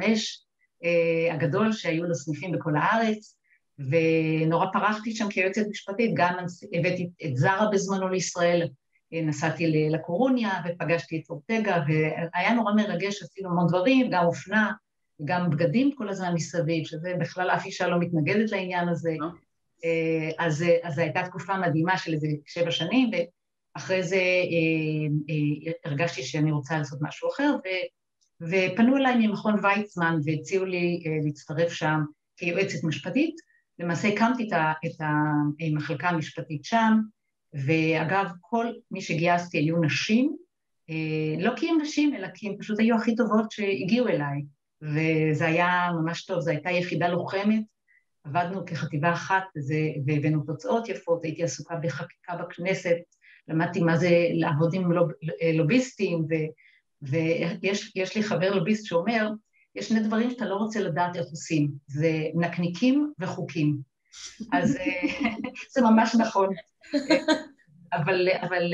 [1.32, 3.38] הגדול שהיו לו סניפים בכל הארץ,
[3.80, 6.34] ונורא פרחתי שם כיועצת משפטית, גם
[6.74, 8.68] הבאתי את זרה בזמנו לישראל,
[9.12, 14.72] נסעתי לקורוניה ופגשתי את אורטגה, והיה נורא מרגש, עשינו המון דברים, גם אופנה,
[15.26, 19.12] גם בגדים כל הזמן מסביב, שזה בכלל אף אישה לא מתנגדת לעניין הזה.
[20.40, 23.12] אז, אז זו הייתה תקופה מדהימה של איזה שבע שנים,
[23.76, 27.68] ואחרי זה אה, אה, הרגשתי שאני רוצה לעשות משהו אחר, ו,
[28.42, 32.00] ופנו אליי ממכון ויצמן והציעו לי אה, להצטרף שם
[32.38, 33.36] כיועצת משפטית.
[33.80, 34.50] למעשה הקמתי
[34.86, 37.00] את המחלקה המשפטית שם,
[37.54, 40.36] ואגב, כל מי שגייסתי היו נשים,
[41.40, 44.42] לא כי הן נשים, אלא כי הן פשוט היו הכי טובות שהגיעו אליי.
[44.84, 47.64] וזה היה ממש טוב, זו הייתה יחידה לוחמת,
[48.24, 49.44] עבדנו כחטיבה אחת
[50.06, 52.96] והבאנו תוצאות יפות, הייתי עסוקה בחקיקה בכנסת,
[53.48, 55.10] למדתי מה זה לעבוד עם לוב,
[55.54, 56.34] לוביסטים, ו,
[57.02, 59.30] ויש לי חבר לוביסט שאומר,
[59.76, 63.78] יש שני דברים שאתה לא רוצה לדעת איך עושים, זה נקניקים וחוקים.
[64.52, 64.78] אז
[65.74, 66.50] זה ממש נכון.
[67.94, 68.74] אבל, אבל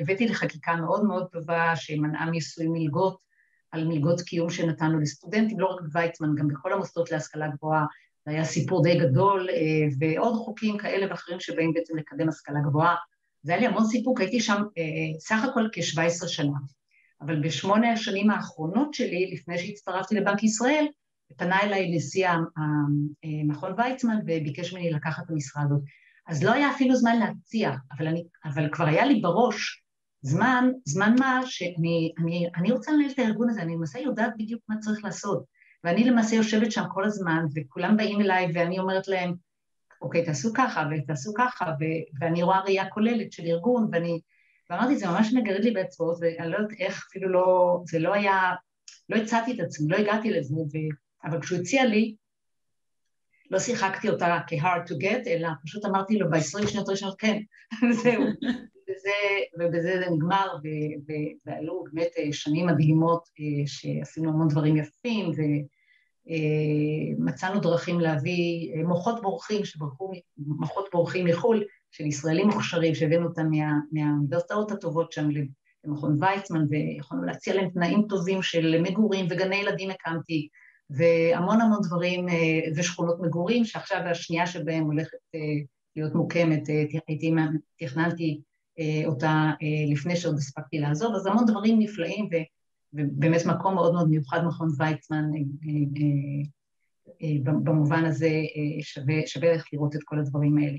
[0.00, 3.25] הבאתי לחקיקה מאוד מאוד טובה שמנעה מיסוי מלגות,
[3.76, 7.84] על מלגות קיום שנתנו לסטודנטים, לא רק בוויצמן, גם בכל המוסדות להשכלה גבוהה,
[8.24, 12.94] זה היה סיפור די גדול, אה, ועוד חוקים כאלה ואחרים שבאים בעצם לקדם השכלה גבוהה.
[13.42, 16.58] זה היה לי המון סיפוק, הייתי שם אה, סך הכל כ-17 שנה.
[17.20, 20.86] אבל בשמונה השנים האחרונות שלי, לפני שהצטרפתי לבנק ישראל,
[21.36, 25.80] פנה אליי נשיא המכון אה, ויצמן וביקש ממני לקחת את המשרה הזאת.
[26.28, 29.85] אז לא היה אפילו זמן להציע, אבל, אני, אבל כבר היה לי בראש
[30.26, 34.62] זמן, זמן מה שאני אני, אני רוצה לנהל את הארגון הזה, אני למעשה יודעת בדיוק
[34.68, 35.44] מה צריך לעשות.
[35.84, 39.34] ואני למעשה יושבת שם כל הזמן, וכולם באים אליי ואני אומרת להם,
[40.02, 44.20] אוקיי, תעשו ככה ותעשו ככה, ו- ואני רואה ראייה כוללת של ארגון, ואני...
[44.70, 47.78] ואמרתי, זה ממש מגרד לי באצבעות, ואני לא יודעת איך, אפילו לא...
[47.86, 48.52] זה לא היה...
[49.08, 50.76] לא הצעתי את עצמי, לא הגעתי לזה, ו...
[51.24, 52.14] אבל כשהוא הציע לי,
[53.50, 57.38] לא שיחקתי אותה כ-hard to get, אלא פשוט אמרתי לו ב-20 שניות ראשונות, כן,
[58.02, 58.22] זהו.
[58.88, 59.10] ובזה,
[59.58, 60.46] ובזה זה נגמר,
[61.46, 65.30] ועלו באמת אה, שנים מדהימות אה, שעשינו המון דברים יפים,
[67.18, 73.50] ומצאנו אה, דרכים להביא מוחות בורחים שברחו, מוחות בורחים מחו"ל, של ישראלים מוכשרים שהבאנו אותם
[73.50, 75.28] מה, מהאוניברסיטאות הטובות שם
[75.84, 80.48] למכון ויצמן, ויכולנו להציע להם תנאים טובים של מגורים וגני ילדים הקמתי,
[80.90, 82.26] והמון המון דברים,
[82.76, 85.18] ושכונות מגורים, שעכשיו השנייה שבהם הולכת
[85.96, 86.62] להיות מוקמת,
[87.08, 87.32] הייתי,
[87.78, 88.40] תכננתי
[89.06, 92.28] אותה אה, לפני שעוד הספקתי לעזוב, אז המון דברים נפלאים
[92.92, 95.24] ובאמת מקום מאוד מאוד מיוחד מכון ויצמן
[97.22, 98.30] אה, במובן הזה
[98.80, 100.78] שווה, שווה לך לראות את כל הדברים האלה.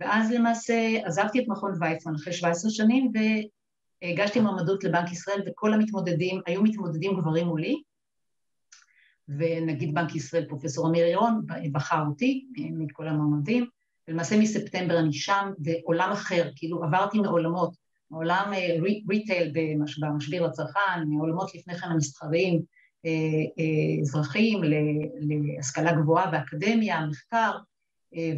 [0.00, 3.12] ואז למעשה עזבתי את מכון ויצמן אחרי 17 שנים
[4.02, 7.82] והגשתי מועמדות לבנק ישראל וכל המתמודדים, היו מתמודדים גברים מולי.
[9.28, 13.66] ונגיד בנק ישראל פרופסור אמיר ירון בחר אותי מכל המועמדים
[14.08, 17.74] ולמעשה מספטמבר אני שם, בעולם אחר, כאילו עברתי מעולמות,
[18.10, 18.52] מעולם
[19.08, 19.52] ריטייל
[20.00, 22.62] במשביר לצרכן, מעולמות לפני כן המסחריים,
[23.06, 23.10] אה,
[23.58, 24.60] אה, אזרחיים,
[25.20, 27.52] להשכלה גבוהה ואקדמיה, מחקר,
[28.16, 28.32] אה,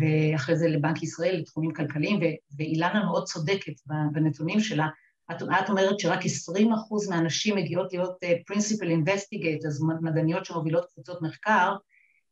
[0.00, 2.20] ואחרי זה לבנק ישראל, לתחומים כלכליים,
[2.58, 3.72] ואילנה מאוד צודקת
[4.12, 4.86] בנתונים שלה.
[5.30, 8.16] את, את אומרת שרק 20 אחוז מהנשים מגיעות להיות
[8.52, 11.76] principal investigate, אז מדעניות שמובילות קבוצות מחקר,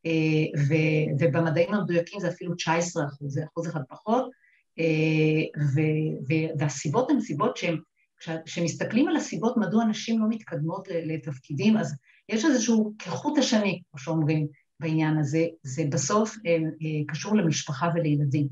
[0.06, 0.60] אה,
[1.18, 4.30] ובמדעים המדויקים זה אפילו 19 אחוז, זה אחוז אחד פחות,
[4.78, 5.62] אה,
[6.58, 7.78] והסיבות הן סיבות שהן,
[8.44, 11.94] כשמסתכלים על הסיבות מדוע נשים לא מתקדמות לתפקידים, אז
[12.28, 14.46] יש איזשהו כחוט השני, כמו שאומרים
[14.80, 16.58] בעניין הזה, זה בסוף אה,
[17.08, 18.48] קשור למשפחה ולילדים.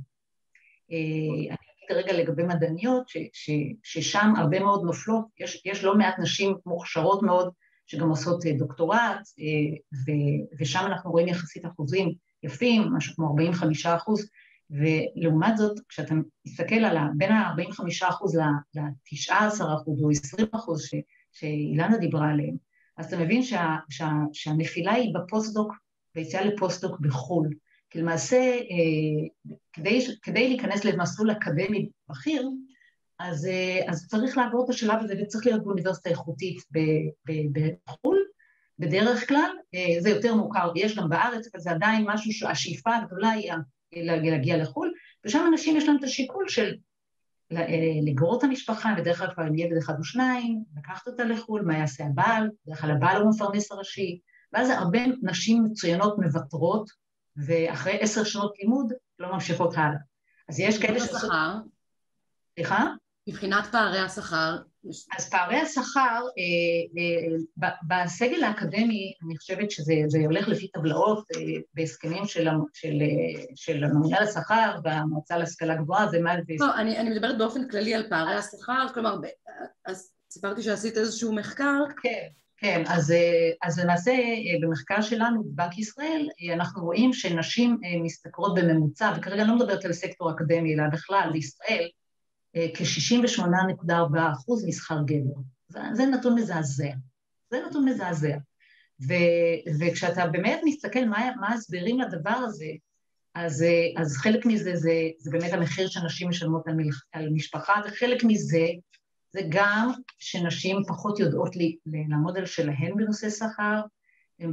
[0.91, 3.51] אני אגיד רגע לגבי מדעניות, ש, ש,
[3.83, 7.53] ששם הרבה מאוד נופלות, יש, יש לא מעט נשים מוכשרות מאוד
[7.91, 10.15] שגם עושות אה, דוקטורט, אה,
[10.61, 14.29] ושם אנחנו רואים יחסית אחוזים יפים, משהו כמו 45 אחוז,
[14.71, 16.15] ולעומת זאת, כשאתה
[16.47, 20.89] מסתכל על בין ה-45 אחוז ל-19 אחוז או 20 אחוז
[21.33, 22.57] שאילנה דיברה עליהם,
[22.97, 25.73] אז אתה מבין שה, שה, שהנפילה היא בפוסט-דוק,
[26.15, 27.49] ביציאה לפוסט-דוק בחו"ל.
[27.91, 32.49] כי למעשה, אה, כדי, כדי להיכנס למסלול אקדמי בכיר,
[33.21, 36.59] אז, אה, אז צריך לעבור את השלב הזה וצריך להיות באוניברסיטה איכותית
[37.87, 38.19] בחו"ל,
[38.79, 43.31] בדרך כלל, אה, זה יותר מוכר, יש גם בארץ, אבל זה עדיין משהו שהשאיפה הגדולה
[43.31, 43.53] היא
[43.93, 44.93] להגיע לחו"ל,
[45.25, 46.77] ושם אנשים יש להם את השיקול של
[47.53, 47.67] אה,
[48.03, 51.79] לגרור את המשפחה, בדרך כלל כבר עם ילד אחד או שניים, לקחת אותה לחו"ל, מה
[51.79, 54.21] יעשה הבעל, בדרך כלל הבעל הוא המפרנס הראשי,
[54.53, 56.91] ואז הרבה נשים מצוינות מוותרות,
[57.37, 59.99] ואחרי עשר שנות לימוד לא ממשיכות הלאה.
[60.49, 61.31] אז יש כאלה שעושות...
[62.55, 62.87] סליחה?
[63.31, 64.57] מבחינת פערי השכר,
[65.19, 71.41] אז פערי השכר, אה, אה, בסגל האקדמי, אני חושבת שזה הולך לפי טבלאות אה,
[71.75, 72.95] בהסכמים של, של,
[73.55, 76.35] של הממונה לשכר והמועצה להשכלה גבוהה, זה מה...
[76.59, 79.17] לא, אני, אני מדברת באופן כללי על פערי השכר, כלומר,
[79.87, 81.85] אז סיפרתי שעשית איזשהו מחקר.
[82.03, 82.29] כן.
[82.63, 83.15] כן, אז,
[83.63, 84.13] אז למעשה
[84.63, 90.31] במחקר שלנו בבנק ישראל אנחנו רואים שנשים משתכרות בממוצע, וכרגע אני לא מדברת על סקטור
[90.31, 91.89] אקדמי אלא בכלל בישראל,
[92.55, 95.41] כ-68.4 אחוז משכר גבר.
[95.69, 96.93] זה, זה נתון מזעזע.
[97.51, 98.37] זה נתון מזעזע.
[99.09, 99.15] ו,
[99.81, 102.67] וכשאתה באמת מסתכל מה, ההסברים לדבר הזה,
[103.35, 103.65] אז,
[103.97, 108.67] אז חלק מזה זה, זה באמת המחיר שנשים משלמות על, מלח, על משפחה, וחלק מזה
[109.33, 111.77] זה גם שנשים פחות יודעות לי,
[112.09, 113.81] לעמוד על שלהן בנושא שכר.
[114.41, 114.53] אם,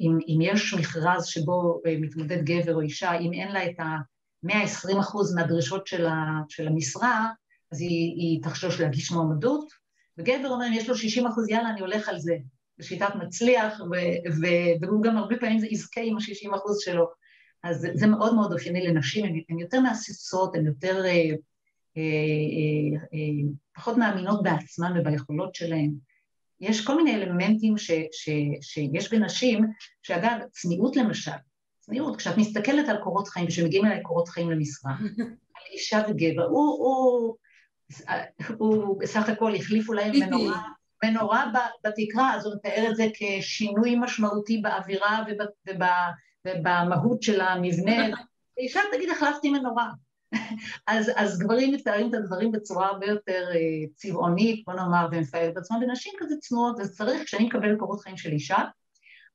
[0.00, 3.96] אם, אם יש מכרז שבו מתמודד גבר או אישה, אם אין לה את ה...
[4.42, 6.14] 120 אחוז מהדרישות של, ה,
[6.48, 7.28] של המשרה,
[7.72, 9.72] אז היא, היא תחשוש להגיש מועמדות,
[10.18, 12.36] וגבר אומר, יש לו 60 אחוז, יאללה, אני הולך על זה,
[12.78, 13.94] בשיטת מצליח, ו,
[14.32, 14.46] ו,
[14.80, 17.06] והוא גם הרבה פעמים זה יזכה עם ה-60 אחוז שלו.
[17.64, 23.00] אז זה, זה מאוד מאוד אופייני לנשים, הן יותר מהססות, הן יותר, אה, אה, אה,
[23.14, 25.92] אה, פחות מאמינות בעצמן וביכולות שלהן.
[26.60, 28.28] יש כל מיני אלמנטים ש, ש,
[28.60, 29.66] שיש בנשים,
[30.02, 31.30] שאגב, צניעות למשל,
[31.84, 34.92] צניעות, כשאת מסתכלת על קורות חיים, כשמגיעים אליי קורות חיים למשרה,
[35.56, 37.36] על אישה וגבר, הוא, הוא,
[38.58, 40.62] הוא בסך הכל החליפו להם מנורה,
[41.04, 41.52] מנורה
[41.84, 45.24] בתקרה, אז הוא מתאר את זה כשינוי משמעותי באווירה
[46.46, 48.06] ובמהות של המבנה.
[48.58, 49.90] אישה תגיד, החלפתי מנורה.
[50.86, 55.56] אז, אז גברים מתארים את הדברים בצורה הרבה יותר uh, צבעונית, בוא נאמר, והם מפעלת
[55.56, 58.58] עצמם, ונשים כזה צנועות, אז צריך, כשאני מקבלת קורות חיים של אישה,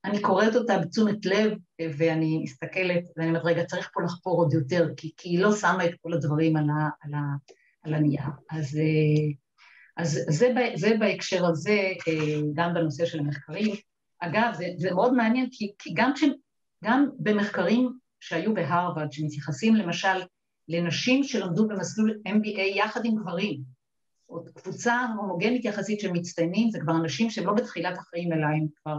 [0.05, 1.51] אני קוראת אותה בתשומת לב,
[1.97, 5.85] ואני מסתכלת, ואני אומרת, רגע, צריך פה לחפור עוד יותר, כי, כי היא לא שמה
[5.85, 7.19] את כל הדברים על, ה, על, ה,
[7.83, 8.21] על הנייר.
[8.49, 9.33] אז, אה,
[9.97, 13.75] אז זה, זה בהקשר הזה, אה, גם בנושא של המחקרים.
[14.19, 16.23] אגב, זה, זה מאוד מעניין, כי, כי גם, כש,
[16.83, 20.17] גם במחקרים שהיו בהרווארד, שמתייחסים למשל
[20.67, 23.61] לנשים שלמדו במסלול MBA יחד עם גברים,
[24.29, 28.67] או קבוצה הומוגנית יחסית של מצטיינים, זה כבר אנשים שהם לא בתחילת החיים, אלא הם
[28.75, 28.97] כבר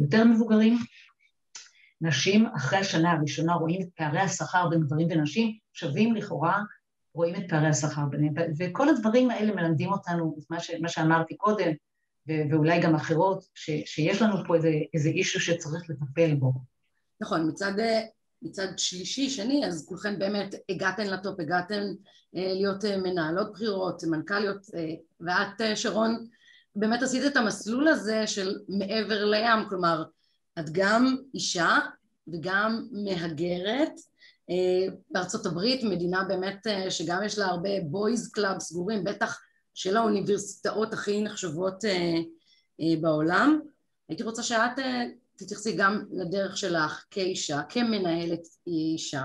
[0.00, 0.78] יותר מבוגרים.
[2.00, 6.62] נשים אחרי השנה הראשונה רואים את פערי השכר בין גברים ונשים, שווים לכאורה,
[7.14, 8.34] רואים את פערי השכר ביניהם.
[8.58, 11.72] וכל הדברים האלה מלמדים אותנו, מה, ש, מה שאמרתי קודם,
[12.26, 16.52] ואולי גם אחרות, ש, שיש לנו פה איזה, איזה אישו שצריך לטפל בו.
[17.20, 17.72] נכון, מצד,
[18.42, 21.82] מצד שלישי, שני, אז כולכן באמת הגעתן לטופ, הגעתן
[22.36, 24.66] אה, להיות מנהלות בחירות, מנכ"ליות,
[25.20, 26.26] ואת, שרון,
[26.76, 30.04] באמת עשית את המסלול הזה של מעבר לים, כלומר,
[30.58, 31.78] את גם אישה
[32.28, 33.92] וגם מהגרת.
[34.50, 39.40] אה, בארצות הברית, מדינה באמת אה, שגם יש לה הרבה boys club סגורים, בטח
[39.74, 42.14] של האוניברסיטאות הכי נחשבות אה,
[43.00, 43.60] בעולם.
[44.08, 44.78] הייתי רוצה שאת
[45.36, 49.24] תתייחסי גם לדרך שלך כאישה, כמנהלת אישה,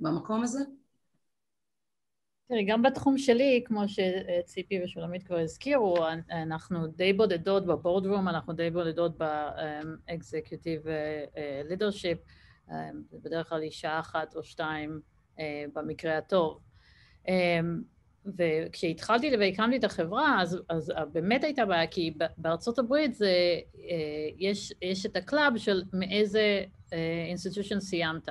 [0.00, 0.58] במקום הזה.
[2.48, 5.96] תראי, גם בתחום שלי, כמו שציפי ושולמית כבר הזכירו,
[6.30, 10.82] אנחנו די בודדות ב boardroom, אנחנו די בודדות ב executive
[11.68, 12.18] leadership,
[13.10, 15.00] זה בדרך כלל אישה אחת או שתיים
[15.38, 16.60] אה, במקרה הטוב.
[18.38, 23.26] וכשהתחלתי והקמתי את החברה, אז, אז באמת הייתה בעיה, כי בארצות הברית זה,
[23.78, 26.64] אה, יש, יש את ה club של מאיזה
[27.28, 28.28] institution סיימת.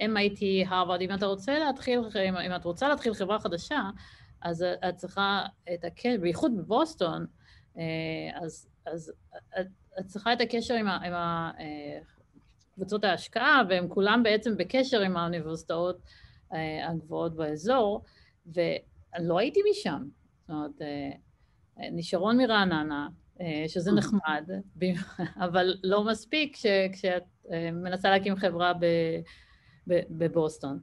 [0.00, 1.10] MIT, הרווארד, אם
[2.16, 3.80] אם, אם את רוצה להתחיל חברה חדשה,
[4.42, 7.26] אז את צריכה את הקשר, בייחוד בבוסטון,
[7.78, 7.82] אה,
[8.34, 9.12] אז, אז
[9.60, 9.66] את,
[10.00, 11.98] את צריכה את הקשר עם, עם אה,
[12.74, 15.98] קבוצות ההשקעה, והם כולם בעצם בקשר עם האוניברסיטאות
[16.88, 18.02] הגבוהות באזור,
[18.54, 18.60] ו...
[19.20, 20.02] לא הייתי משם.
[20.40, 23.08] זאת אומרת, אה, אני שרון מרעננה,
[23.40, 24.50] אה, שזה נחמד,
[25.46, 26.56] אבל לא מספיק
[26.92, 28.72] כשאת אה, מנסה להקים חברה
[29.86, 30.78] בבוסטון.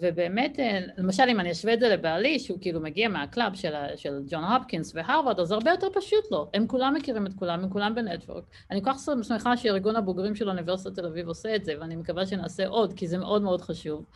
[0.00, 0.58] ובאמת,
[0.96, 4.44] למשל אם אני אשווה את זה לבעלי, שהוא כאילו מגיע מה club של, של ג'ון
[4.44, 6.50] הופקינס והרווארד, אז הרבה יותר פשוט לו.
[6.54, 8.44] הם כולם מכירים את כולם, הם כולם ב network.
[8.70, 12.26] אני כל כך שמחה שארגון הבוגרים של אוניברסיטת תל אביב עושה את זה, ואני מקווה
[12.26, 14.06] שנעשה עוד, כי זה מאוד מאוד חשוב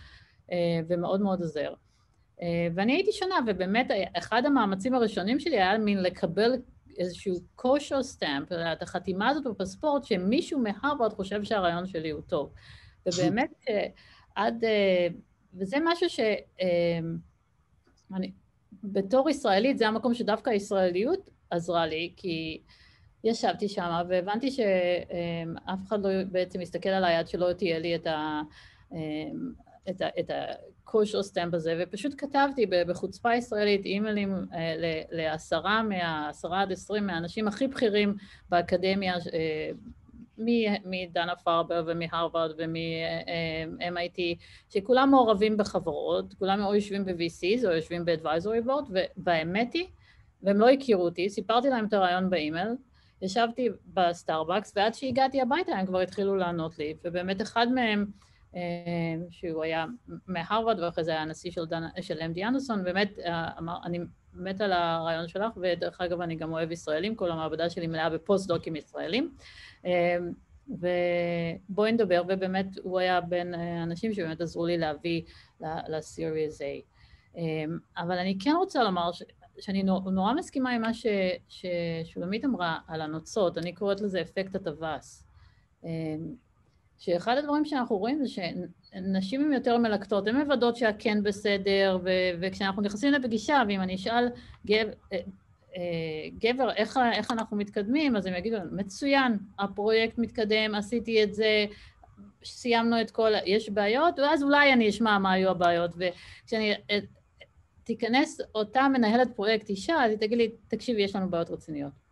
[0.89, 1.75] ומאוד מאוד עוזר.
[2.43, 6.53] אה, ואני הייתי שונה, ובאמת אחד המאמצים הראשונים שלי היה מין לקבל
[6.99, 12.53] איזשהו kosher stamp, את החתימה הזאת בפספורט, שמישהו מהרווארד חושב שהרעיון שלי הוא טוב.
[13.07, 13.51] ובאמת,
[14.35, 14.65] עד...
[15.55, 16.21] וזה משהו ש...
[18.15, 18.33] אני,
[18.85, 22.63] בתור ישראלית, זה המקום שדווקא הישראליות עזרה לי, כי
[23.25, 28.43] ישבתי שם והבנתי שאף אחד לא בעצם מסתכל על היד שלא תהיה לי את ה...
[29.91, 30.09] את ה...
[30.21, 30.31] את
[30.95, 34.75] ה-kosher stamp הזה, ופשוט כתבתי בחוצפה ישראלית אימיילים אה,
[35.11, 36.29] לעשרה מה...
[36.29, 38.15] עשרה עד עשרים מהאנשים הכי בכירים
[38.49, 39.71] באקדמיה, אה,
[40.85, 44.21] מ Dana Farber ומהרווארד ומ-MIT,
[44.71, 49.87] שכולם מעורבים בחברות, כולם או יושבים ב-VCs או יושבים ב-advisory board, ובאמת היא,
[50.43, 52.69] והם לא הכירו אותי, סיפרתי להם את הרעיון באימייל,
[53.23, 58.34] ישבתי בסטארבקס, ועד שהגעתי הביתה הם כבר התחילו לענות לי, ובאמת אחד מהם, אה,
[59.31, 59.87] שהוא היה
[60.27, 63.99] מהרווארד ואחרי זה היה הנשיא של, דנה, של MD אנדרסון, באמת אה, אמר, אני
[64.35, 68.77] מת על הרעיון שלך, ודרך אגב אני גם אוהב ישראלים, כל המעבדה שלי מלאה בפוסט-דוקים
[68.77, 69.35] ישראלים.
[69.85, 69.91] אמ,
[70.69, 75.23] ובואי נדבר, ובאמת הוא היה בין האנשים שבאמת עזרו לי להביא
[75.61, 77.39] ל-Series A.
[77.97, 79.23] אבל אני כן רוצה לומר ש,
[79.61, 81.07] שאני נורא מסכימה עם מה ש,
[81.49, 85.25] ששולמית אמרה על הנוצות, אני קוראת לזה אפקט הטווס.
[87.05, 92.83] שאחד הדברים שאנחנו רואים זה שנשים הן יותר מלקטות, הן מוודאות שהכן בסדר, ו- וכשאנחנו
[92.83, 94.29] נכנסים לפגישה, ואם אני אשאל
[94.67, 95.19] גב, אה,
[96.39, 101.67] גבר, איך, איך אנחנו מתקדמים, אז הם יגידו, מצוין, הפרויקט מתקדם, עשיתי את זה,
[102.45, 106.99] סיימנו את כל, יש בעיות, ואז אולי אני אשמע מה היו הבעיות, וכשאני, אה,
[107.85, 112.04] תיכנס אותה מנהלת פרויקט אישה, אז היא תגיד לי, תקשיבי, יש לנו בעיות רציניות.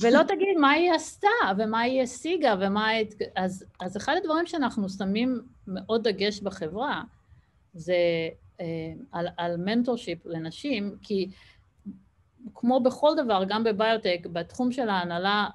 [0.00, 1.28] ולא תגיד מה היא עשתה,
[1.58, 2.88] ומה היא השיגה, ומה.
[3.36, 7.02] אז, אז אחד הדברים שאנחנו שמים מאוד דגש בחברה,
[7.74, 7.94] זה
[8.60, 11.30] אה, על, על מנטורשיפ לנשים, כי
[12.54, 15.48] כמו בכל דבר, גם בביוטק, בתחום של ההנהלה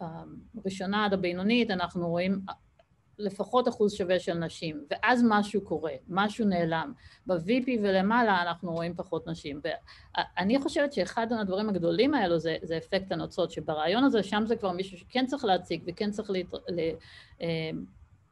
[0.00, 2.40] הראשונה עד הבינונית, אנחנו רואים
[3.18, 6.92] לפחות אחוז שווה של נשים, ואז משהו קורה, משהו נעלם.
[7.26, 9.60] ב-VP ולמעלה אנחנו רואים פחות נשים.
[9.64, 14.72] ואני חושבת שאחד הדברים הגדולים האלו זה, זה אפקט הנוצות, שברעיון הזה, שם זה כבר
[14.72, 16.46] מישהו שכן צריך להציג וכן צריך, להת...
[16.68, 16.80] ל...
[17.42, 17.70] אה,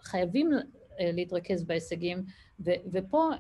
[0.03, 0.53] חייבים
[1.01, 2.25] אה, להתרכז בהישגים,
[2.61, 2.71] ו...
[2.93, 3.31] ופה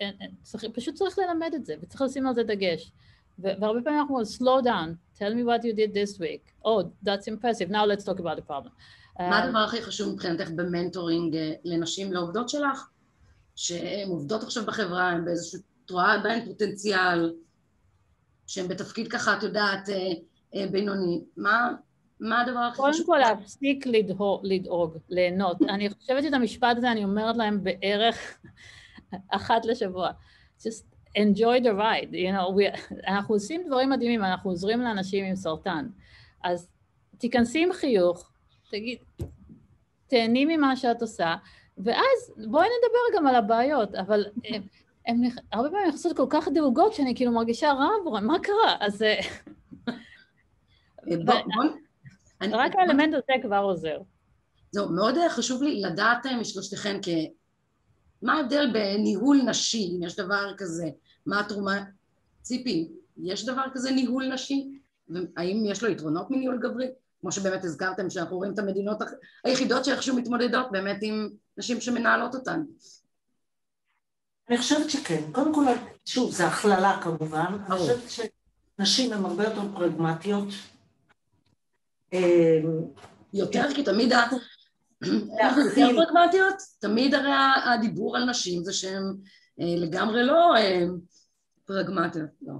[0.00, 0.10] אה,
[0.42, 2.92] צריך, פשוט צריך ללמד את זה, וצריך לשים על זה דגש.
[3.38, 6.52] והרבה פעמים אנחנו אומרים, slow down, tell me what you did this week.
[6.64, 8.72] Oh, that's impressive, now let's talk about the problem.
[9.18, 12.88] מה הדבר הכי חשוב מבחינתך במנטורינג אה, לנשים לעובדות שלך?
[13.56, 17.34] שהן עובדות עכשיו בחברה, הן באיזשהו, את רואה בהן פוטנציאל,
[18.46, 20.12] שהן בתפקיד ככה, את יודעת, אה,
[20.54, 21.24] אה, בינוני.
[21.36, 21.72] מה,
[22.20, 23.06] מה הדבר הכי חשוב?
[23.06, 23.86] קודם כל להפסיק
[24.42, 25.62] לדאוג, ליהנות.
[25.74, 28.38] אני חושבת את המשפט הזה, אני אומרת להם בערך
[29.36, 30.10] אחת לשבוע.
[30.60, 30.84] Just
[31.18, 35.88] enjoy the ride, you know, we, אנחנו עושים דברים מדהימים, אנחנו עוזרים לאנשים עם סרטן.
[36.44, 36.68] אז
[37.18, 38.30] תיכנסי עם חיוך,
[38.70, 38.98] תגיד,
[40.06, 41.34] תהני ממה שאת עושה,
[41.78, 44.62] ואז בואי נדבר גם על הבעיות, אבל הם,
[45.06, 48.76] הם הרבה פעמים נכנסות כל כך דאוגות שאני כאילו מרגישה רע עבורם, מה קרה?
[48.80, 49.02] אז...
[49.02, 49.20] אה,
[51.24, 51.64] בוא, בוא,
[52.40, 53.98] רק האלמנט הזה כבר עוזר.
[54.70, 57.00] זהו, מאוד חשוב לי לדעת אה, משלושתכן,
[58.22, 60.90] מה ההבדל בניהול נשי, אם יש דבר כזה,
[61.26, 61.84] מה התרומה,
[62.42, 64.78] ציפי, יש דבר כזה ניהול נשי?
[65.36, 66.86] האם יש לו יתרונות מניהול גברי?
[67.24, 68.98] כמו שבאמת הזכרתם שאנחנו רואים את המדינות
[69.44, 72.62] היחידות שאיכשהו מתמודדות באמת עם נשים שמנהלות אותן.
[74.48, 75.32] אני חושבת שכן.
[75.32, 75.64] קודם כל,
[76.04, 77.56] שוב, זו הכללה כמובן.
[77.66, 80.48] אני חושבת שנשים הן הרבה יותר פרגמטיות.
[82.12, 82.20] אמ,
[83.32, 84.24] יותר, כי תמיד ה...
[85.02, 86.56] יותר פרגמטיות?
[86.78, 87.32] תמיד הרי
[87.64, 89.02] הדיבור על נשים זה שהן
[89.60, 90.84] אה, לגמרי לא אה,
[91.64, 92.54] פרגמטיות, לא.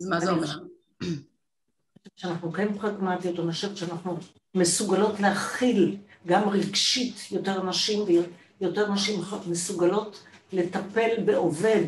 [0.00, 0.58] אז מה זה אומר?
[2.16, 4.18] שאנחנו כן פרגמטיות, אני חושבת שאנחנו
[4.54, 5.96] מסוגלות להכיל
[6.26, 8.04] גם רגשית יותר נשים,
[8.60, 11.84] ויותר נשים מסוגלות לטפל בעובד,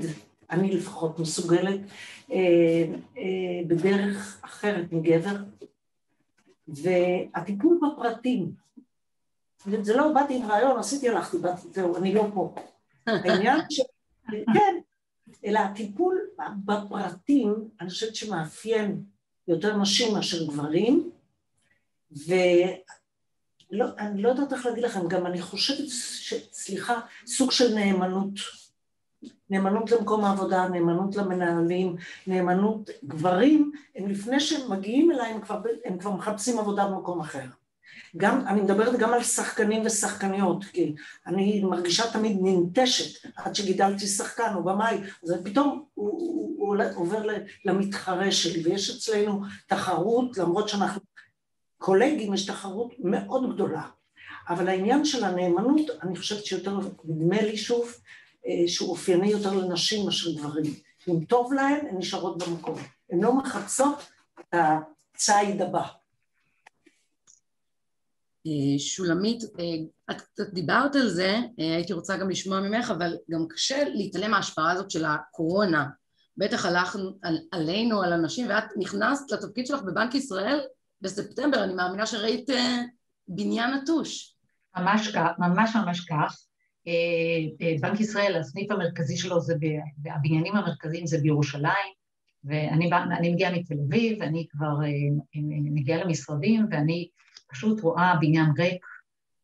[0.51, 1.81] אני לפחות מסוגלת,
[2.33, 2.37] אה,
[3.19, 5.37] אה, בדרך אחרת מגבר.
[6.69, 8.53] והטיפול בפרטים,
[9.83, 12.55] זה לא באתי עם רעיון, עשיתי, הלכתי, באתי, זהו, אני לא פה.
[13.07, 13.81] העניין ש...
[14.31, 14.77] כן,
[15.45, 16.19] אלא הטיפול
[16.65, 19.03] בפרטים, אני חושבת שמאפיין
[19.49, 21.11] יותר נשים מאשר גברים,
[22.11, 22.83] ואני
[24.23, 26.35] לא יודעת איך להגיד לכם, גם אני חושבת, ש...
[26.53, 28.35] סליחה, סוג של נאמנות.
[29.51, 31.97] נאמנות למקום העבודה, נאמנות למנהלים,
[32.27, 37.45] נאמנות, גברים, הם לפני שהם מגיעים אליי, הם כבר, הם כבר מחפשים עבודה במקום אחר.
[38.19, 40.95] גם, אני מדברת גם על שחקנים ושחקניות, כי
[41.27, 46.11] אני מרגישה תמיד ננטשת עד שגידלתי שחקן או במאי, אז פתאום הוא,
[46.59, 47.27] הוא, הוא עובר
[47.65, 51.01] למתחרה שלי, ויש אצלנו תחרות, למרות שאנחנו
[51.79, 53.83] קולגים, יש תחרות מאוד גדולה.
[54.49, 57.95] אבל העניין של הנאמנות, אני חושבת שיותר, נדמה לי שוב,
[58.47, 60.75] אה, שהוא אופייני יותר לנשים מאשר גברים.
[61.09, 62.79] אם טוב להן, הן נשארות במקום.
[63.11, 64.07] הן לא מחפשות
[64.41, 65.83] את הציד הבא.
[68.49, 69.65] אה, שולמית, אה,
[70.11, 74.71] את קצת דיברת על זה, הייתי רוצה גם לשמוע ממך, אבל גם קשה להתעלם מההשפעה
[74.71, 75.87] הזאת של הקורונה.
[76.37, 80.61] בטח הלך על, עלינו, על אנשים, ואת נכנסת לתפקיד שלך בבנק ישראל
[81.01, 82.51] בספטמבר, אני מאמינה שראית
[83.29, 84.35] בניין נטוש.
[84.77, 86.37] ממש כך, ממש ממש כך.
[86.89, 89.55] אה, אה, בנק ישראל, הסניף המרכזי שלו זה,
[90.15, 91.93] הבניינים המרכזיים זה בירושלים,
[92.45, 92.91] ואני
[93.33, 95.41] מגיעה מתל אביב, ואני כבר אה,
[95.73, 97.09] מגיעה למשרדים, ואני
[97.51, 98.87] פשוט רואה בניין ריק,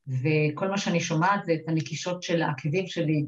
[0.06, 3.24] וכל מה שאני שומעת זה את הנקישות של העקבים שלי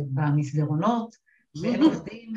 [0.00, 1.16] במסדרונות,
[1.62, 2.32] והם עובדים,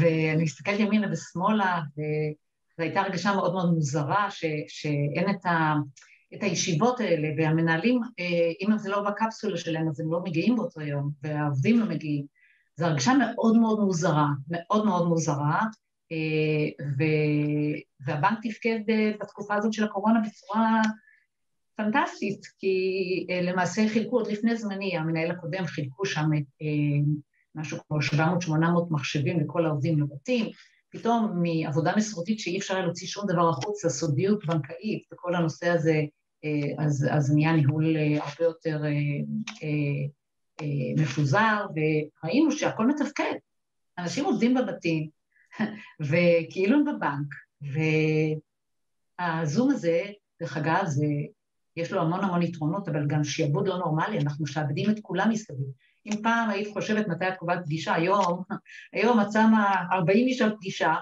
[0.00, 5.74] ואני מסתכלת ימינה ושמאלה, וזו הייתה הרגשה מאוד מאוד מוזרה, ש, שאין את ה...
[6.34, 10.80] את הישיבות האלה, והמנהלים, אה, אם זה לא בקפסולה שלהם, אז הם לא מגיעים באותו
[10.80, 12.26] יום, והעובדים לא מגיעים.
[12.76, 15.83] זו הרגשה מאוד מאוד מוזרה, מאוד מאוד מוזרה, אה, ו...
[18.06, 20.82] והבנק תפקד אה, בתקופה הזאת של הקורונה בצורה
[21.76, 22.76] פנטסטית, כי
[23.42, 26.30] למעשה חילקו עוד לפני זמני, המנהל הקודם חילקו שם
[27.54, 28.52] משהו כמו 700-800
[28.90, 30.46] מחשבים לכל העובדים לבתים,
[30.94, 36.02] פתאום מעבודה מסורתית שאי אפשר להוציא שום דבר החוצה, סודיות בנקאית וכל הנושא הזה,
[36.44, 43.34] אה, אז, אז נהיה ניהול אה, הרבה יותר אה, מפוזר, וראינו שהכל מתפקד.
[43.98, 45.08] אנשים עובדים בבתים,
[46.08, 47.34] וכאילו הם בבנק,
[49.20, 50.02] והזום הזה,
[50.40, 51.06] דרך אגב, זה,
[51.76, 55.66] יש לו המון המון יתרונות, אבל גם שיעבוד לא נורמלי, אנחנו משעבדים את כולם מסביב.
[56.06, 58.42] אם פעם היית חושבת מתי את קובעת פגישה, היום,
[58.94, 60.94] היום את שמה 40 איש על פגישה,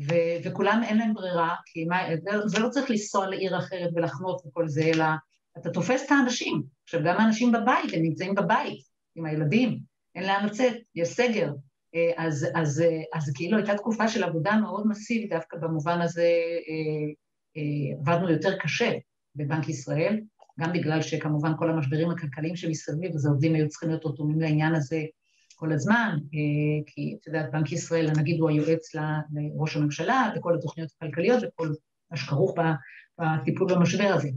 [0.00, 1.98] ו- וכולם אין להם ברירה, כי מה,
[2.46, 5.04] זה לא צריך לנסוע לעיר אחרת ולחנות וכל זה, אלא
[5.58, 6.62] אתה תופס את האנשים.
[6.84, 8.82] עכשיו, גם האנשים בבית, הם נמצאים בבית
[9.16, 9.78] עם הילדים,
[10.14, 11.50] אין לאן לצאת, יש סגר.
[11.94, 12.84] אה, אז, אז, אז,
[13.14, 16.30] אז כאילו הייתה תקופה של עבודה מאוד מסיבית, דווקא במובן הזה
[16.68, 17.12] אה,
[17.56, 18.92] אה, עבדנו יותר קשה
[19.36, 20.20] בבנק ישראל,
[20.60, 25.02] גם בגלל שכמובן כל המשברים הכלכליים שמסביב, אז העובדים היו צריכים להיות רתומים לעניין הזה
[25.56, 30.90] כל הזמן, אה, כי את יודעת, בנק ישראל, הנגיד הוא היועץ לראש הממשלה, לכל התוכניות
[30.96, 31.68] הכלכליות וכל
[32.10, 32.54] מה שכרוך
[33.18, 34.28] בטיפול במשבר הזה.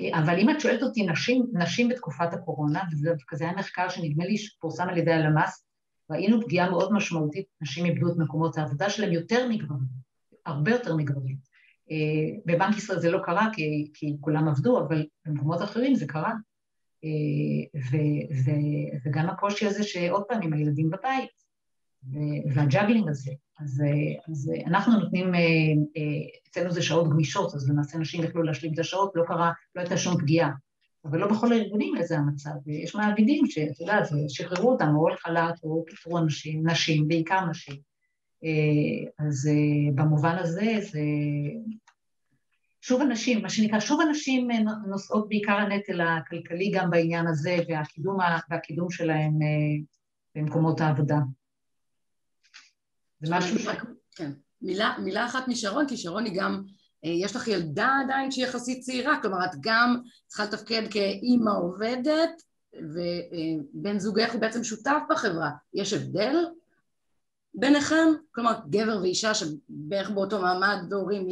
[0.00, 2.82] אה, אבל אם את שואלת אותי, נשים, נשים בתקופת הקורונה,
[3.32, 5.66] וזה היה מחקר שנדמה לי שפורסם על ידי הלמ"ס,
[6.10, 9.88] ראינו פגיעה מאוד משמעותית, נשים איבדו את מקומות העבודה שלהם יותר מגברים,
[10.46, 11.36] הרבה יותר מגברים.
[11.90, 11.96] אה,
[12.46, 16.32] בבנק ישראל זה לא קרה כי, כי כולם עבדו, אבל במקומות אחרים זה קרה.
[17.04, 17.96] אה, ו,
[18.44, 18.50] ו,
[19.04, 21.46] וגם הקושי הזה שעוד פעם עם הילדים בבית,
[22.54, 23.32] והג'אגלינג הזה.
[23.60, 23.82] אז,
[24.30, 25.40] אז אנחנו נותנים, אה,
[26.48, 29.96] אצלנו זה שעות גמישות, אז למעשה נשים יכלו להשלים את השעות, לא קרה, לא הייתה
[29.96, 30.50] שום פגיעה.
[31.10, 35.64] אבל לא בכל הארגונים איזה המצב, ויש מעבידים שאת יודעת, שחררו אותם או על חל"ת
[35.64, 37.76] או פיטרו אנשים, נשים, בעיקר נשים.
[38.44, 41.00] אה, אז אה, במובן הזה זה...
[42.80, 44.56] שוב הנשים, מה שנקרא, שוב הנשים אה,
[44.88, 48.18] נושאות בעיקר הנטל הכלכלי גם בעניין הזה, והקידום,
[48.50, 49.32] והקידום שלהם
[50.34, 51.18] במקומות העבודה.
[53.20, 53.66] זה משהו ש...
[54.16, 54.30] כן.
[54.62, 56.62] מילה, מילה אחת משרון, כי שרון היא גם,
[57.08, 62.42] יש לך ילדה עדיין שהיא יחסית צעירה, כלומר את גם צריכה לתפקד כאימא עובדת,
[62.74, 65.50] ובן זוגך הוא בעצם שותף בחברה.
[65.74, 66.36] יש הבדל
[67.54, 68.08] ביניכם?
[68.32, 71.28] כלומר, גבר ואישה שבערך באותו מעמד והורים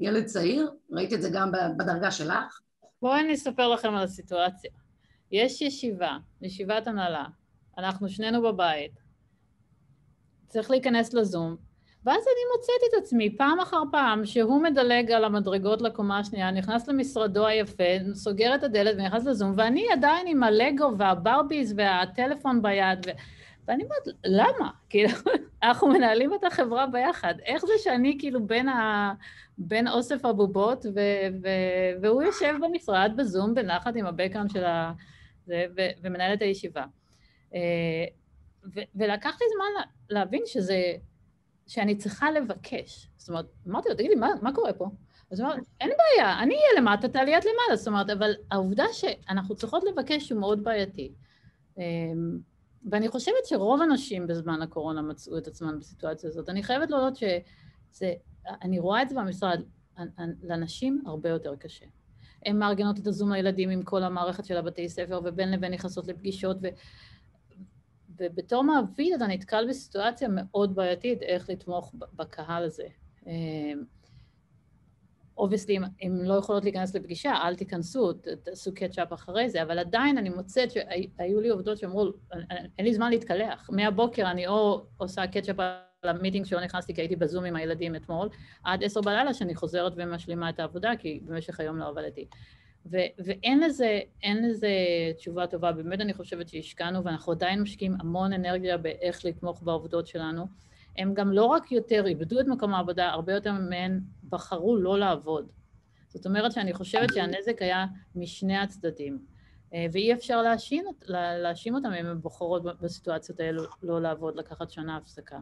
[0.00, 0.70] לילד צעיר?
[0.90, 2.60] ראית את זה גם בדרגה שלך?
[3.02, 4.70] בואי אני אספר לכם על הסיטואציה.
[5.32, 7.24] יש ישיבה, ישיבת הנהלה,
[7.78, 8.92] אנחנו שנינו בבית,
[10.48, 11.56] צריך להיכנס לזום,
[12.06, 16.88] ואז אני מוצאת את עצמי פעם אחר פעם שהוא מדלג על המדרגות לקומה השנייה, נכנס
[16.88, 17.84] למשרדו היפה,
[18.14, 23.10] סוגר את הדלת ונכנס לזום, ואני עדיין עם הלגו והברביז והטלפון ביד, ו...
[23.68, 24.70] ואני אומרת, למה?
[24.90, 25.10] כאילו,
[25.62, 27.34] אנחנו מנהלים את החברה ביחד.
[27.44, 29.12] איך זה שאני כאילו בין, ה...
[29.58, 31.00] בין אוסף הבובות, ו...
[31.42, 31.48] ו...
[32.02, 34.92] והוא יושב במשרד בזום בנחת עם הבקאם של ה...
[35.46, 35.80] זה, ו...
[36.02, 36.84] ומנהל את הישיבה.
[37.54, 38.04] אה,
[38.74, 38.80] ו...
[38.94, 40.92] ולקח לי זמן להבין שזה...
[41.66, 43.08] שאני צריכה לבקש.
[43.16, 44.90] זאת אומרת, אמרתי לו, תגידי, מה, מה קורה פה?
[45.30, 47.76] אז הוא אמר, אין בעיה, אני אהיה למטה, תעלי את למעלה.
[47.76, 51.12] זאת אומרת, אבל העובדה שאנחנו צריכות לבקש הוא מאוד בעייתי.
[51.78, 52.38] אמ,
[52.90, 56.48] ואני חושבת שרוב הנשים בזמן הקורונה מצאו את עצמן בסיטואציה הזאת.
[56.48, 58.12] אני חייבת להודות שזה,
[58.62, 59.60] אני רואה את זה במשרד,
[60.42, 61.86] לנשים הרבה יותר קשה.
[62.46, 66.56] הן מארגנות את הזום לילדים עם כל המערכת של הבתי ספר, ובין לבין נכנסות לפגישות,
[66.62, 66.66] ו...
[68.18, 72.86] ובתור מעביד אתה נתקל בסיטואציה מאוד בעייתית איך לתמוך בקהל הזה.
[75.38, 79.78] obviously, אם, אם לא יכולות להיכנס לפגישה, אל תיכנסו, תעשו catch up אחרי זה, אבל
[79.78, 82.12] עדיין אני מוצאת שהיו לי עובדות שאמרו,
[82.78, 83.70] אין לי זמן להתקלח.
[83.72, 85.56] מהבוקר אני או עושה קצ'אפ
[86.02, 88.28] על המיטינג שלא נכנסתי כי הייתי בזום עם הילדים אתמול,
[88.64, 92.26] עד עשר בלילה שאני חוזרת ומשלימה את העבודה, כי במשך היום לא עבדתי.
[92.90, 94.00] ו- ואין לזה,
[94.42, 94.68] לזה
[95.16, 100.46] תשובה טובה, באמת אני חושבת שהשקענו ואנחנו עדיין משקיעים המון אנרגיה באיך לתמוך בעובדות שלנו.
[100.98, 105.48] הם גם לא רק יותר איבדו את מקום העבודה, הרבה יותר מהן בחרו לא לעבוד.
[106.08, 109.18] זאת אומרת שאני חושבת שהנזק היה משני הצדדים,
[109.74, 114.96] אה, ואי אפשר להאשים, להאשים אותם אם הן בוחרות בסיטואציות האלו לא לעבוד, לקחת שנה
[114.96, 115.38] הפסקה.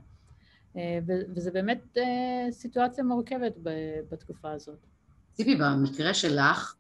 [0.76, 3.52] אה, וזה באמת אה, סיטואציה מורכבת
[4.10, 4.78] בתקופה הזאת.
[5.32, 6.74] ציפי, במקרה שלך,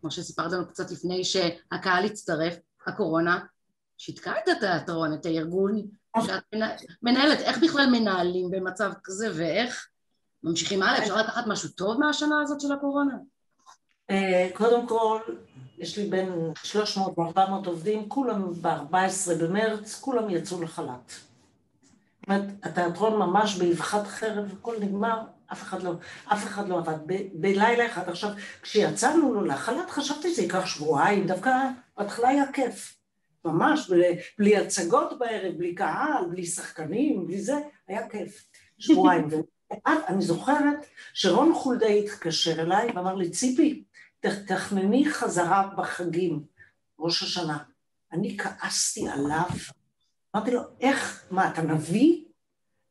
[0.00, 2.54] כמו שסיפרת לנו קצת לפני שהקהל הצטרף,
[2.86, 3.38] הקורונה
[3.98, 5.82] שיתקה את התיאטרון, את הארגון
[6.26, 6.42] שאת
[7.02, 9.88] מנהלת, איך בכלל מנהלים במצב כזה ואיך
[10.42, 10.98] ממשיכים הלאה?
[10.98, 13.14] אפשר לקחת משהו טוב מהשנה הזאת של הקורונה?
[14.10, 15.20] אה, קודם כל,
[15.78, 21.10] יש לי בין 300 ו-400 עובדים, כולם ב-14 במרץ, כולם יצאו לחל"ת.
[21.10, 25.20] זאת אומרת, התיאטרון ממש באבחת חרב, הכל נגמר,
[25.52, 25.92] אף אחד לא,
[26.32, 26.98] אף אחד לא עבד.
[27.32, 28.30] בלילה אחד, עכשיו,
[28.62, 31.50] כשיצאנו לו לחל"ת, חשבתי שזה ייקח שבועיים, דווקא
[31.96, 32.98] בהתחלה היה כיף.
[33.44, 37.56] ממש, בלי, בלי הצגות בערב, בלי קהל, בלי שחקנים, בלי זה,
[37.88, 38.46] היה כיף.
[38.78, 39.28] שבועיים.
[39.70, 43.84] ואז אני זוכרת שרון חולדאי התקשר אליי ואמר לי, ציפי,
[44.46, 46.42] תחממי חזרה בחגים,
[46.98, 47.58] ראש השנה.
[48.12, 49.48] אני כעסתי עליו,
[50.36, 52.24] אמרתי לו, איך, מה, אתה נביא?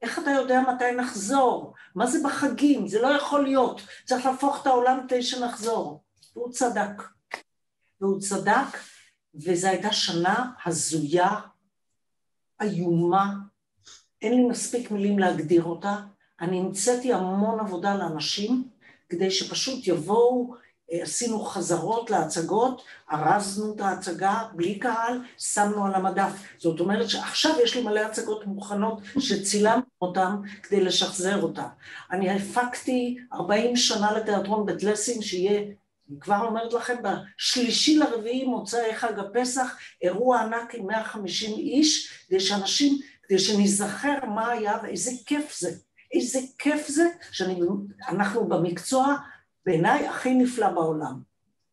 [0.01, 1.73] איך אתה יודע מתי נחזור?
[1.95, 2.87] מה זה בחגים?
[2.87, 3.81] זה לא יכול להיות.
[4.05, 6.03] צריך להפוך את העולם כדי שנחזור.
[6.35, 7.03] והוא צדק.
[8.01, 8.77] והוא צדק,
[9.35, 11.29] וזו הייתה שנה הזויה,
[12.61, 13.33] איומה,
[14.21, 15.95] אין לי מספיק מילים להגדיר אותה.
[16.41, 18.69] אני המצאתי המון עבודה לאנשים
[19.09, 20.55] כדי שפשוט יבואו
[20.91, 22.81] עשינו חזרות להצגות,
[23.11, 26.31] ארזנו את ההצגה בלי קהל, שמנו על המדף.
[26.57, 31.67] זאת אומרת שעכשיו יש לי מלא הצגות מוכנות שצילמנו אותן כדי לשחזר אותה.
[32.11, 35.61] אני הפקתי 40 שנה לתיאטרון בית לסין, שיהיה,
[36.09, 42.39] אני כבר אומרת לכם, בשלישי לרביעי מוצאי חג הפסח, אירוע ענק עם 150 איש, כדי
[42.39, 45.71] שאנשים, כדי שנזכר מה היה ואיזה כיף זה.
[46.13, 49.15] איזה כיף זה שאנחנו במקצוע
[49.68, 51.22] בעיניי הכי נפלא בעולם.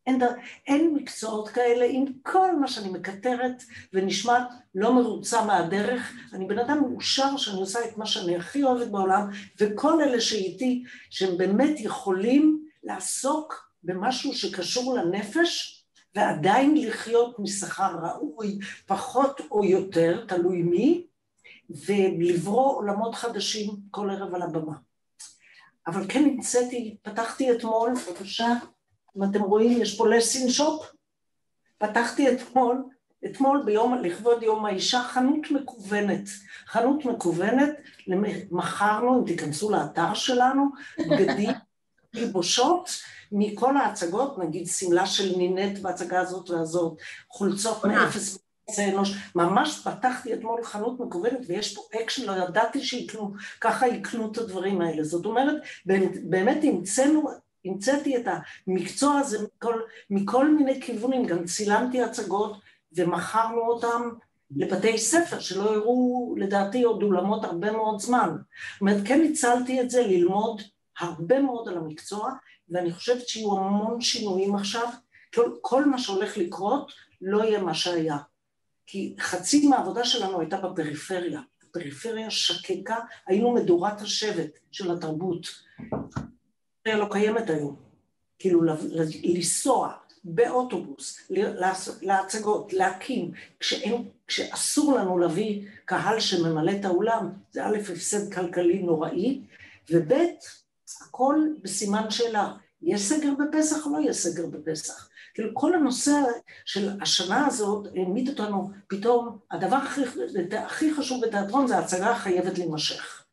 [0.07, 0.21] אין,
[0.67, 6.13] אין מקצועות כאלה עם כל מה שאני מקטרת ונשמעת לא מרוצה מהדרך.
[6.33, 9.29] אני בן אדם מאושר שאני עושה את מה שאני הכי אוהבת בעולם,
[9.59, 15.81] וכל אלה שאיתי, שהם באמת יכולים לעסוק במשהו שקשור לנפש,
[16.15, 21.07] ועדיין לחיות משכר ראוי, פחות או יותר, תלוי מי,
[21.69, 24.84] ולברוא עולמות חדשים כל ערב על הבמה.
[25.87, 28.53] אבל כן המצאתי, פתחתי אתמול, בבקשה,
[29.17, 30.91] אם אתם רואים, יש פה לסין שופ,
[31.77, 32.83] פתחתי אתמול,
[33.25, 36.29] אתמול ביום, לכבוד יום האישה, חנות מקוונת.
[36.67, 37.69] חנות מקוונת,
[38.51, 40.69] מכרנו, אם תיכנסו לאתר שלנו,
[40.99, 41.49] בגדים,
[42.15, 42.89] גיבושות,
[43.31, 46.97] מכל ההצגות, נגיד שמלה של נינט בהצגה הזאת והזאת,
[47.29, 53.33] חולצות מאפס זה אנוש, ממש פתחתי אתמול חנות מקוונת ויש פה אקשן, לא ידעתי שיקנו,
[53.61, 55.03] ככה יקנו את הדברים האלה.
[55.03, 55.55] זאת אומרת,
[56.23, 57.29] באמת המצאנו,
[57.65, 58.27] המצאתי את
[58.67, 62.57] המקצוע הזה מכל, מכל מיני כיוונים, גם צילמתי הצגות
[62.95, 64.09] ומכרנו אותם
[64.55, 68.29] לבתי ספר שלא הראו לדעתי עוד אולמות הרבה מאוד זמן.
[68.29, 70.61] זאת אומרת, כן ניצלתי את זה ללמוד
[70.99, 72.31] הרבה מאוד על המקצוע,
[72.69, 74.87] ואני חושבת שיהיו המון שינויים עכשיו,
[75.35, 76.91] כל, כל מה שהולך לקרות
[77.21, 78.17] לא יהיה מה שהיה.
[78.87, 81.41] כי חצי מהעבודה שלנו הייתה בפריפריה.
[81.69, 85.47] הפריפריה שקקה, היינו מדורת השבט של התרבות.
[85.77, 87.75] הפריפריה לא קיימת היום.
[88.39, 88.61] כאילו
[89.23, 91.19] לנסוע באוטובוס,
[92.01, 99.41] להצגות, להקים, כשאין, כשאסור לנו להביא קהל שממלא את האולם, זה א', הפסד כלכלי נוראי,
[99.91, 100.13] וב',
[101.01, 105.09] הכל בסימן שאלה, יש סגר בפסח או לא יש סגר בפסח?
[105.35, 106.21] כאילו כל הנושא
[106.65, 110.01] של השנה הזאת העמיד אותנו פתאום, הדבר הכי,
[110.57, 113.23] הכי חשוב בתיאטרון זה ההצגה החייבת להימשך.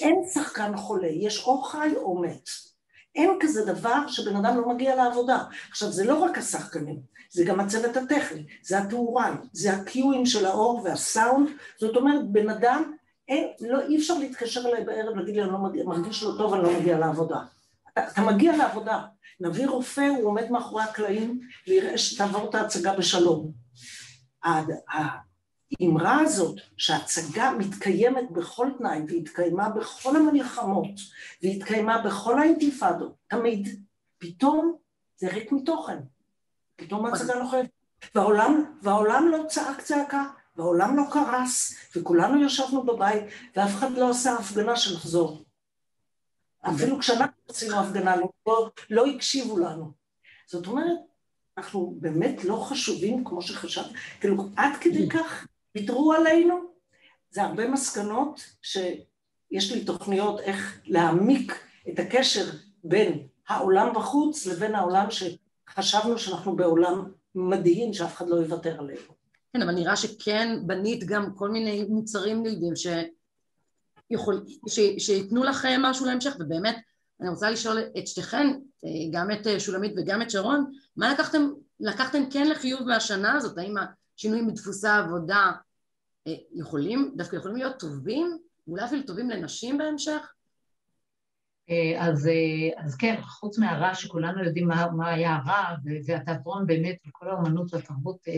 [0.00, 2.48] אין שחקן חולה, יש או חי או מת.
[3.14, 5.44] אין כזה דבר שבן אדם לא מגיע לעבודה.
[5.70, 10.80] עכשיו זה לא רק השחקנים, זה גם הצוות הטכני, זה התאורן, זה הקיואים של האור
[10.84, 11.48] והסאונד,
[11.80, 12.92] זאת אומרת בן אדם,
[13.28, 16.62] אין, לא, אי אפשר להתקשר אליי בערב להגיד לי אני לא מרגיש לא טוב, אני
[16.62, 17.38] לא מגיע לעבודה.
[18.08, 19.06] אתה, מגיע לעבודה,
[19.40, 23.52] נביא רופא, הוא עומד מאחורי הקלעים ויראה שתעבור את ההצגה בשלום.
[25.80, 31.00] האמרה הזאת שההצגה מתקיימת בכל תנאי והתקיימה בכל המלחמות
[31.42, 33.84] והתקיימה בכל האינתיפאדות, תמיד,
[34.18, 34.76] פתאום
[35.16, 35.98] זה ריק מתוכן.
[36.76, 37.70] פתאום ההצגה לא חייבת.
[38.14, 40.24] והעולם, והעולם לא צעק צעקה,
[40.56, 43.24] והעולם לא קרס, וכולנו ישבנו בבית,
[43.56, 45.44] ואף אחד לא עשה הפגנה שנחזור.
[46.62, 49.92] אפילו כשאנחנו עשינו הפגנה, לא, לא הקשיבו לנו.
[50.46, 50.98] זאת אומרת,
[51.58, 56.70] אנחנו באמת לא חשובים כמו שחשבנו, כאילו עד כדי כך ויתרו עלינו.
[57.30, 62.44] זה הרבה מסקנות שיש לי תוכניות איך להעמיק את הקשר
[62.84, 69.20] בין העולם בחוץ לבין העולם שחשבנו שאנחנו בעולם מדהים שאף אחד לא יוותר עלינו.
[69.52, 76.06] כן, אבל נראה שכן בנית גם כל מיני מוצרים נלווים שיכול, ש, שייתנו לך משהו
[76.06, 76.76] להמשך, ובאמת
[77.20, 78.46] אני רוצה לשאול את שתיכן,
[79.12, 81.48] גם את שולמית וגם את שרון, מה לקחתם,
[81.80, 83.58] לקחתם כן לחיוב מהשנה הזאת?
[83.58, 83.74] האם
[84.16, 85.50] השינויים בדפוסי העבודה
[86.54, 90.32] יכולים, דווקא יכולים להיות טובים, אולי אפילו טובים לנשים בהמשך?
[91.98, 92.30] אז,
[92.76, 98.28] אז כן, חוץ מהרע שכולנו יודעים מה, מה היה הרע, והתיאטרון באמת וכל האומנות והתרבות
[98.28, 98.34] אה,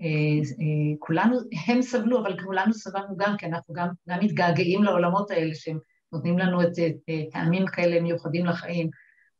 [0.00, 5.54] אה, כולנו, הם סבלו, אבל כולנו סבלנו גם, כי אנחנו גם, גם מתגעגעים לעולמות האלה
[5.54, 5.78] שהם
[6.12, 8.90] נותנים לנו את, את, טעמים כאלה מיוחדים לחיים,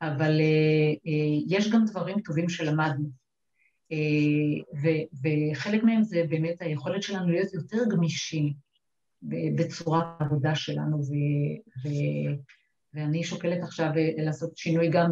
[0.03, 1.09] אבל uh,
[1.49, 3.09] יש גם דברים טובים שלמדנו.
[3.93, 4.89] Uh, ו,
[5.23, 8.53] וחלק מהם זה באמת היכולת שלנו להיות יותר גמישים
[9.57, 11.13] בצורת העבודה שלנו, ו,
[11.85, 11.89] ו,
[12.95, 15.11] ואני שוקלת עכשיו לעשות שינוי גם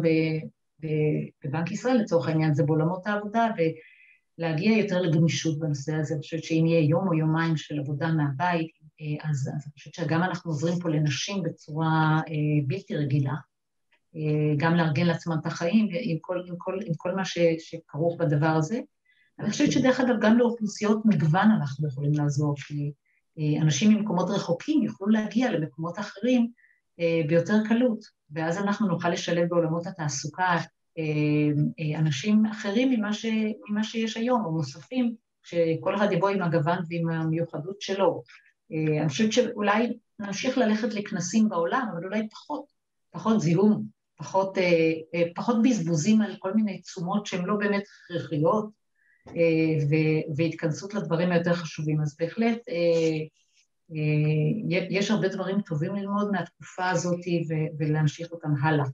[1.43, 3.61] בבנק ישראל לצורך העניין, זה בעולמות העבודה, ו...
[4.41, 6.13] להגיע יותר לגמישות בנושא הזה.
[6.13, 8.80] אני חושבת שאם יהיה יום או יומיים של עבודה מהבית, אה,
[9.23, 13.33] אז, אז אני חושבת שגם אנחנו עוזרים פה לנשים בצורה אה, בלתי רגילה,
[14.15, 18.19] אה, גם לארגן לעצמם את החיים עם כל, עם כל, עם כל מה ש, שכרוך
[18.19, 18.79] בדבר הזה.
[19.39, 22.91] אני חושבת שדרך אגב, גם לאוכלוסיות מגוון אנחנו יכולים לעזור, כי
[23.61, 26.47] אנשים ממקומות רחוקים יוכלו להגיע למקומות אחרים
[27.27, 27.99] ביותר קלות,
[28.31, 30.57] ואז אנחנו נוכל לשלב בעולמות התעסוקה
[30.97, 31.03] אה,
[31.79, 33.25] אה, אנשים אחרים ממה, ש,
[33.69, 38.23] ממה שיש היום, או נוספים, שכל אחד יבוא עם הגוון ועם המיוחדות שלו.
[38.71, 42.65] אה, אני חושבת שאולי נמשיך ללכת לכנסים בעולם, אבל אולי פחות,
[43.11, 43.83] פחות זיהום,
[44.17, 44.57] פחות,
[45.35, 48.69] פחות בזבוזים על כל מיני תשומות שהן לא באמת הכרחיות,
[50.37, 52.01] והתכנסות לדברים היותר חשובים.
[52.01, 52.57] אז בהחלט
[54.89, 57.19] יש הרבה דברים טובים ללמוד מהתקופה הזאת
[57.79, 58.85] ולהמשיך אותם הלאה.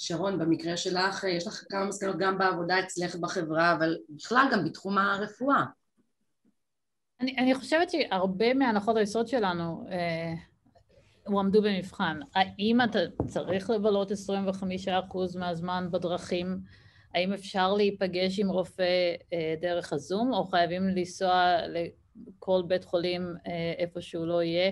[0.00, 4.98] שרון, במקרה שלך, יש לך כמה מסקנות גם בעבודה אצלך בחברה, אבל בכלל גם בתחום
[4.98, 5.64] הרפואה.
[7.20, 10.34] אני, אני חושבת שהרבה מהנחות היסוד שלנו אה,
[11.26, 12.20] הועמדו במבחן.
[12.34, 14.14] האם אתה צריך לבלות 25%
[15.38, 16.58] מהזמן בדרכים?
[17.14, 23.72] האם אפשר להיפגש עם רופא אה, דרך הזום, או חייבים לנסוע לכל בית חולים אה,
[23.78, 24.70] איפה שהוא לא יהיה?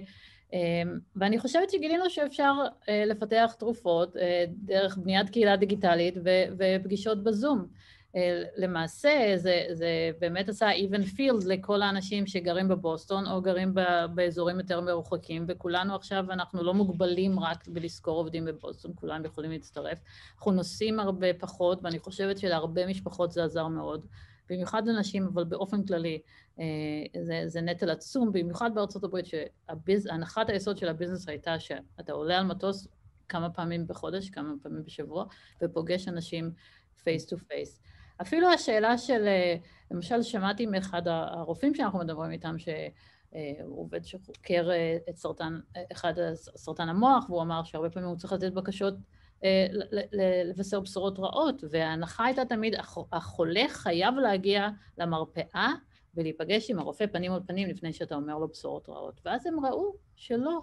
[0.53, 2.53] אמ, ואני חושבת שגילינו שאפשר
[2.89, 6.15] אה, לפתח תרופות אה, דרך בניית קהילה דיגיטלית
[6.59, 7.59] ופגישות בזום.
[7.59, 7.67] אה,
[8.57, 13.75] למעשה זה, זה באמת עשה even field לכל האנשים שגרים בבוסטון או גרים
[14.15, 19.99] באזורים יותר מרוחקים, וכולנו עכשיו, אנחנו לא מוגבלים רק בלשכור עובדים בבוסטון, כולם יכולים להצטרף.
[20.37, 24.07] אנחנו נוסעים הרבה פחות, ואני חושבת שלהרבה משפחות זה עזר מאוד.
[24.51, 26.21] במיוחד לנשים, אבל באופן כללי
[26.61, 26.65] אה,
[27.23, 32.39] זה, זה נטל עצום, במיוחד בארצות הברית, שהנחת היסוד של ה business הייתה שאתה עולה
[32.39, 32.89] על מטוס
[33.29, 35.25] כמה פעמים בחודש, כמה פעמים בשבוע,
[35.63, 36.51] ופוגש אנשים
[37.05, 37.81] face to face.
[38.23, 39.57] אפילו השאלה של, אה,
[39.91, 42.75] למשל שמעתי מאחד הרופאים שאנחנו מדברים איתם, שהוא
[43.35, 44.71] אה, עובד שחוקר
[45.09, 45.61] את סרטן,
[45.93, 48.95] אחד סרטן המוח, והוא אמר שהרבה פעמים הוא צריך לתת בקשות
[49.45, 49.67] אה,
[50.49, 52.75] לבשר בשורות רעות, וההנחה הייתה תמיד,
[53.13, 55.73] החולה חייב להגיע למרפאה
[56.15, 59.21] ולהיפגש עם הרופא פנים על פנים לפני שאתה אומר לו בשורות רעות.
[59.25, 60.63] ואז הם ראו שלא,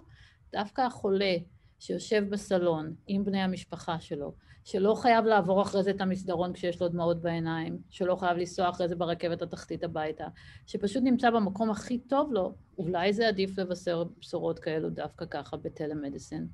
[0.52, 1.34] דווקא החולה
[1.78, 4.34] שיושב בסלון עם בני המשפחה שלו,
[4.64, 8.88] שלא חייב לעבור אחרי זה את המסדרון כשיש לו דמעות בעיניים, שלא חייב לנסוע אחרי
[8.88, 10.26] זה ברכבת התחתית הביתה,
[10.66, 16.46] שפשוט נמצא במקום הכי טוב לו, אולי זה עדיף לבשר בשורות כאלו דווקא ככה בטלמדיסין.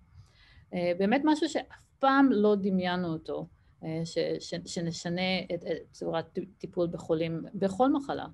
[0.74, 3.46] אה, באמת משהו שאף פעם לא דמיינו אותו,
[3.84, 8.26] אה, ש, ש, שנשנה את, את צורת טיפול בחולים בכל מחלה.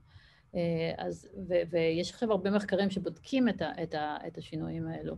[0.54, 5.16] אה, אז, ו, ויש עכשיו הרבה מחקרים שבודקים את, ה, את, ה, את השינויים האלו.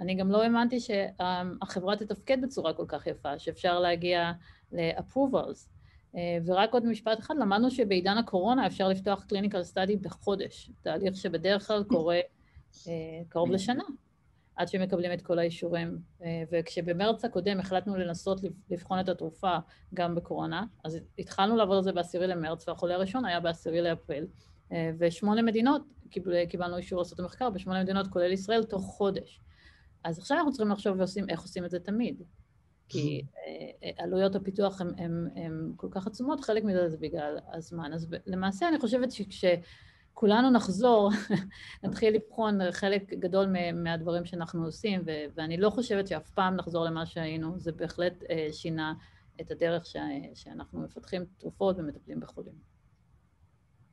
[0.00, 4.32] אני גם לא האמנתי שהחברה תתפקד בצורה כל כך יפה, שאפשר להגיע
[4.72, 5.68] ל-approvals.
[6.46, 11.84] ורק עוד משפט אחד, למדנו שבעידן הקורונה אפשר לפתוח clinical study בחודש, תהליך שבדרך כלל
[11.84, 12.20] קורה
[13.28, 13.84] קרוב לשנה.
[14.56, 15.98] עד שמקבלים את כל האישורים.
[16.52, 18.40] וכשבמרץ הקודם החלטנו לנסות
[18.70, 19.56] לבחון את התרופה
[19.94, 24.26] גם בקורונה, אז התחלנו לעבוד על זה בעשירי למרץ, והחולה הראשון היה בעשירי לאפריל.
[24.98, 25.82] ושמונה מדינות,
[26.48, 29.40] קיבלנו אישור לעשות את המחקר, בשמונה מדינות, כולל ישראל, תוך חודש.
[30.04, 32.22] אז עכשיו אנחנו צריכים לחשוב ועושים, איך עושים את זה תמיד.
[32.88, 37.92] כי אה, עלויות הפיתוח הן כל כך עצומות, חלק מזה זה בגלל הזמן.
[37.92, 41.10] אז למעשה אני חושבת שכשכולנו נחזור,
[41.84, 45.02] נתחיל לבחון חלק גדול מהדברים שאנחנו עושים,
[45.34, 48.94] ואני לא חושבת שאף פעם נחזור למה שהיינו, זה בהחלט אה, שינה
[49.40, 49.86] את הדרך
[50.34, 52.71] שאנחנו מפתחים תרופות ומטפלים בחולים.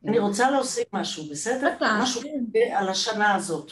[0.06, 1.74] אני רוצה להוסיף משהו, בסדר?
[1.82, 2.22] משהו
[2.74, 3.72] על השנה הזאת.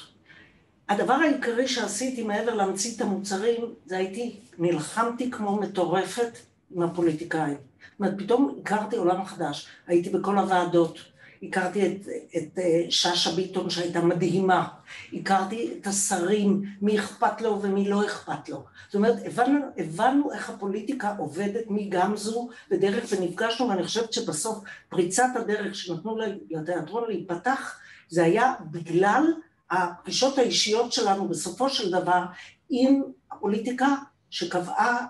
[0.89, 6.37] הדבר העיקרי שעשיתי מעבר להמציא את המוצרים, זה הייתי, נלחמתי כמו מטורפת
[6.71, 7.57] עם הפוליטיקאים.
[7.57, 10.99] זאת אומרת, פתאום הכרתי עולם חדש, הייתי בכל הוועדות,
[11.43, 12.07] הכרתי את,
[12.37, 14.67] את אה, שאשא ביטון שהייתה מדהימה,
[15.13, 18.63] הכרתי את השרים, מי אכפת לו ומי לא אכפת לו.
[18.85, 25.75] זאת אומרת, הבנו, הבנו איך הפוליטיקה עובדת מגמזו בדרך ונפגשנו, ואני חושבת שבסוף פריצת הדרך
[25.75, 26.17] שנתנו
[26.51, 27.79] לתיאטרון להיפתח,
[28.09, 29.23] זה היה בגלל
[29.71, 32.25] הפגישות האישיות שלנו בסופו של דבר
[32.69, 33.95] עם הפוליטיקה
[34.29, 35.05] שקבעה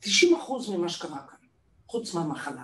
[0.00, 1.38] 90 אחוז ממה שקרה כאן,
[1.86, 2.62] חוץ מהמחלה.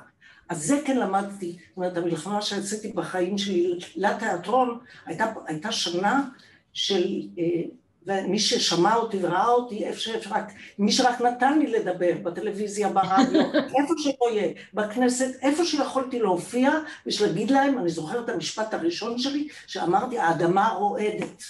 [0.49, 6.29] אז זה כן למדתי, זאת אומרת, המלחמה שעשיתי בחיים שלי לתיאטרון הייתה, הייתה שנה
[6.73, 7.63] של, אה,
[8.07, 13.41] ומי ששמע אותי וראה אותי, איפה שאיפה רק, מי שרק נתן לי לדבר, בטלוויזיה, ברדיו,
[13.81, 16.71] איפה שלא יהיה, בכנסת, איפה שיכולתי להופיע,
[17.07, 21.43] בשביל להגיד להם, אני זוכרת את המשפט הראשון שלי, שאמרתי, האדמה רועדת.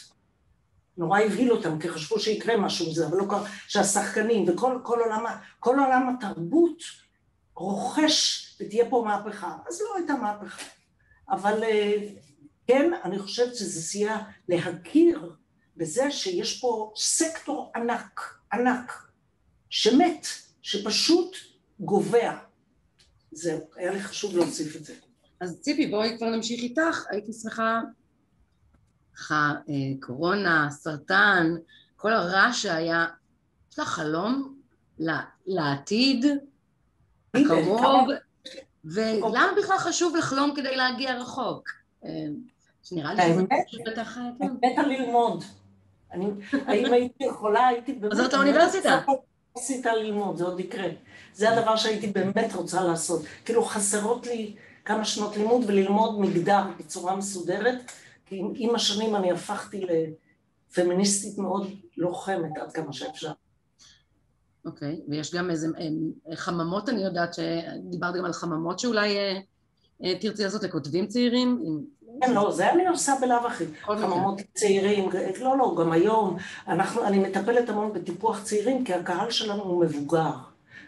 [0.99, 5.25] נורא הבהיל אותם, כי חשבו שיקרה משהו מזה, אבל לא קרה, שהשחקנים וכל כל עולם,
[5.61, 6.83] כל עולם התרבות
[7.55, 9.57] רוכש ותהיה פה מהפכה.
[9.69, 10.63] אז לא הייתה מהפכה.
[11.31, 12.09] אבל אה,
[12.67, 15.33] כן, אני חושבת שזה סייע להכיר
[15.77, 18.93] בזה שיש פה סקטור ענק, ענק,
[19.71, 20.27] שמת,
[20.63, 21.37] שפשוט
[21.81, 22.39] גובע.
[23.33, 24.95] זהו, היה לי חשוב להוסיף את זה.
[25.41, 27.05] אז ציפי, בואי כבר נמשיך איתך.
[27.11, 27.81] הייתי שמחה,
[29.15, 31.55] ככה, אה, קורונה, סרטן,
[31.97, 33.07] כל הרע שהיה,
[33.73, 34.59] יש לך חלום
[35.47, 36.25] לעתיד
[37.35, 38.09] הקרוב,
[38.95, 41.69] ולמה בכלל חשוב לחלום כדי להגיע רחוק?
[42.05, 42.11] אה,
[42.83, 43.23] שנראה לי
[43.69, 44.19] שזה בטח...
[44.19, 45.45] אני מתה ללמוד.
[46.67, 48.17] האם הייתי יכולה, הייתי באמת...
[48.17, 49.01] זאת האוניברסיטה.
[49.57, 50.89] עשית ללמוד, זה עוד יקרה.
[51.35, 53.23] זה הדבר שהייתי באמת רוצה לעשות.
[53.45, 57.93] כאילו חסרות לי כמה שנות לימוד וללמוד מגדר בצורה מסודרת,
[58.27, 59.87] כי עם השנים אני הפכתי
[60.71, 63.33] לפמיניסטית מאוד לוחמת עד כמה שאפשר.
[64.67, 65.11] אוקיי, okay.
[65.11, 65.67] ויש גם איזה
[66.35, 69.39] חממות, אני יודעת שדיברת גם על חממות שאולי אה,
[70.05, 71.63] אה, תרצי לעשות לכותבים צעירים?
[72.21, 73.65] כן, לא, זה אני עושה בלאו הכי.
[73.83, 75.11] חממות צעירים,
[75.41, 76.37] לא, לא, גם היום.
[76.69, 80.31] אנחנו, אני מטפלת המון בטיפוח צעירים, כי הקהל שלנו הוא מבוגר.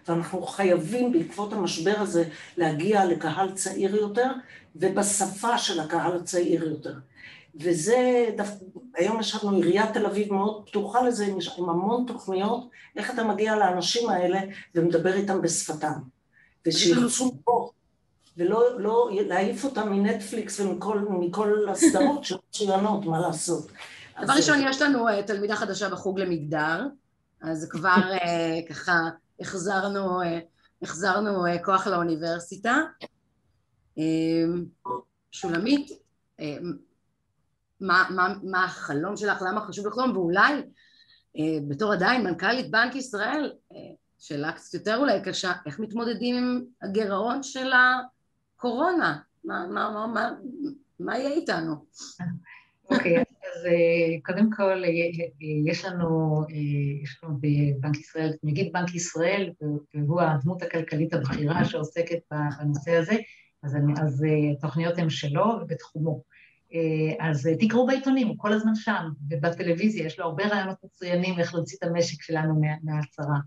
[0.08, 2.24] ואנחנו חייבים בעקבות המשבר הזה
[2.56, 4.30] להגיע לקהל צעיר יותר,
[4.76, 6.94] ובשפה של הקהל הצעיר יותר.
[7.60, 13.10] וזה, דווקא, היום יש לנו עיריית תל אביב מאוד פתוחה לזה, עם, המון תוכניות, איך
[13.10, 14.40] אתה מגיע לאנשים האלה
[14.74, 15.92] ומדבר איתם בשפתם.
[16.66, 17.70] ושירצו פה,
[18.36, 23.72] ולא לא, להעיף אותם מנטפליקס ומכל הסדרות שמצוינות, מה לעשות.
[24.22, 26.86] דבר ראשון, יש לנו uh, תלמידה חדשה בחוג למגדר,
[27.42, 29.08] אז כבר uh, ככה
[29.40, 30.24] החזרנו, uh,
[30.82, 32.82] החזרנו כוח לאוניברסיטה.
[35.30, 35.90] שולמית,
[37.80, 40.52] מה, מה, מה החלום שלך, למה חשוב לחלום, ואולי
[41.38, 46.64] אה, בתור עדיין מנכ"לית בנק ישראל, אה, שאלה קצת יותר אולי קשה, איך מתמודדים עם
[46.82, 47.70] הגירעון של
[48.56, 49.18] הקורונה?
[49.44, 50.30] מה, מה, מה, מה,
[51.00, 51.74] מה יהיה איתנו?
[52.90, 56.42] אוקיי, okay, אז אה, קודם כל אה, אה, יש לנו,
[57.02, 59.52] יש לנו בבנק ישראל, נגיד בנק ישראל,
[59.94, 63.16] והוא הדמות הכלכלית הבכירה שעוסקת בנושא הזה,
[63.62, 66.22] אז, אני, אז התוכניות הן שלו ובתחומו.
[66.74, 71.54] אה, אז תקראו בעיתונים, הוא כל הזמן שם, ובטלוויזיה יש לו הרבה רעיונות מצוינים איך
[71.54, 73.38] להוציא את המשק שלנו מההצהרה.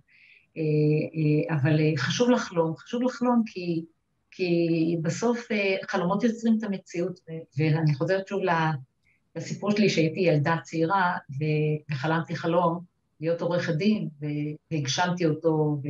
[0.58, 3.86] אה, אה, אבל חשוב לחלום, חשוב לחלום כי,
[4.32, 4.58] כי
[5.02, 5.48] בסוף
[5.88, 7.20] חלומות יוצרים את המציאות,
[7.58, 8.42] ואני חוזרת שוב
[9.36, 11.18] לסיפור שלי שהייתי ילדה צעירה
[11.92, 12.80] וחלמתי חלום
[13.20, 14.10] להיות עורכת דין,
[14.72, 15.82] והגשמתי אותו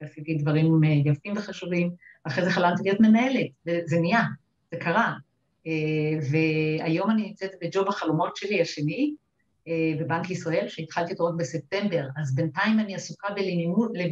[0.00, 1.90] ועשיתי דברים יפים וחשובים,
[2.24, 4.22] אחרי זה חלמתי להיות מנהלת, וזה נהיה,
[4.70, 5.14] זה קרה.
[5.66, 9.14] אה, והיום אני נמצאת בג'וב החלומות שלי השני,
[9.68, 13.28] אה, בבנק ישראל, שהתחלתי אותו רק בספטמבר, אז בינתיים אני עסוקה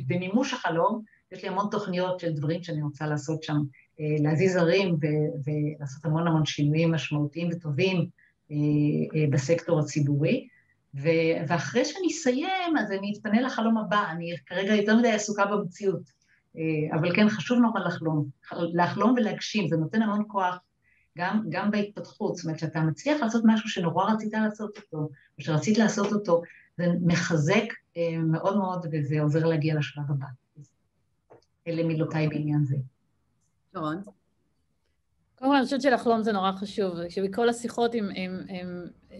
[0.06, 1.02] במימוש, החלום,
[1.32, 3.56] יש לי המון תוכניות של דברים שאני רוצה לעשות שם,
[4.00, 4.96] אה, להזיז ערים
[5.44, 8.06] ולעשות המון המון שינויים משמעותיים וטובים
[9.30, 10.48] בסקטור הציבורי.
[10.94, 16.02] ו- ואחרי שאני אסיים, אז אני אתפנה לחלום הבא, אני כרגע יותר מדי עסוקה במציאות.
[16.92, 18.26] אבל כן, חשוב נורא לחלום.
[18.74, 20.58] לחלום ולהגשים, זה נותן המון כוח
[21.18, 22.36] גם, גם בהתפתחות.
[22.36, 24.96] זאת אומרת, שאתה מצליח לעשות משהו שנורא רצית לעשות אותו,
[25.38, 26.42] או שרצית לעשות אותו,
[26.76, 27.64] זה מחזק
[27.96, 30.26] אה, מאוד מאוד, וזה עוזר להגיע לשלב הבא.
[31.66, 32.76] אלה מילותיי בעניין זה.
[33.72, 34.02] שרון?
[35.38, 39.18] קודם כל אני חושבת שלחלום זה נורא חשוב, שבכל השיחות עם, עם, עם אה,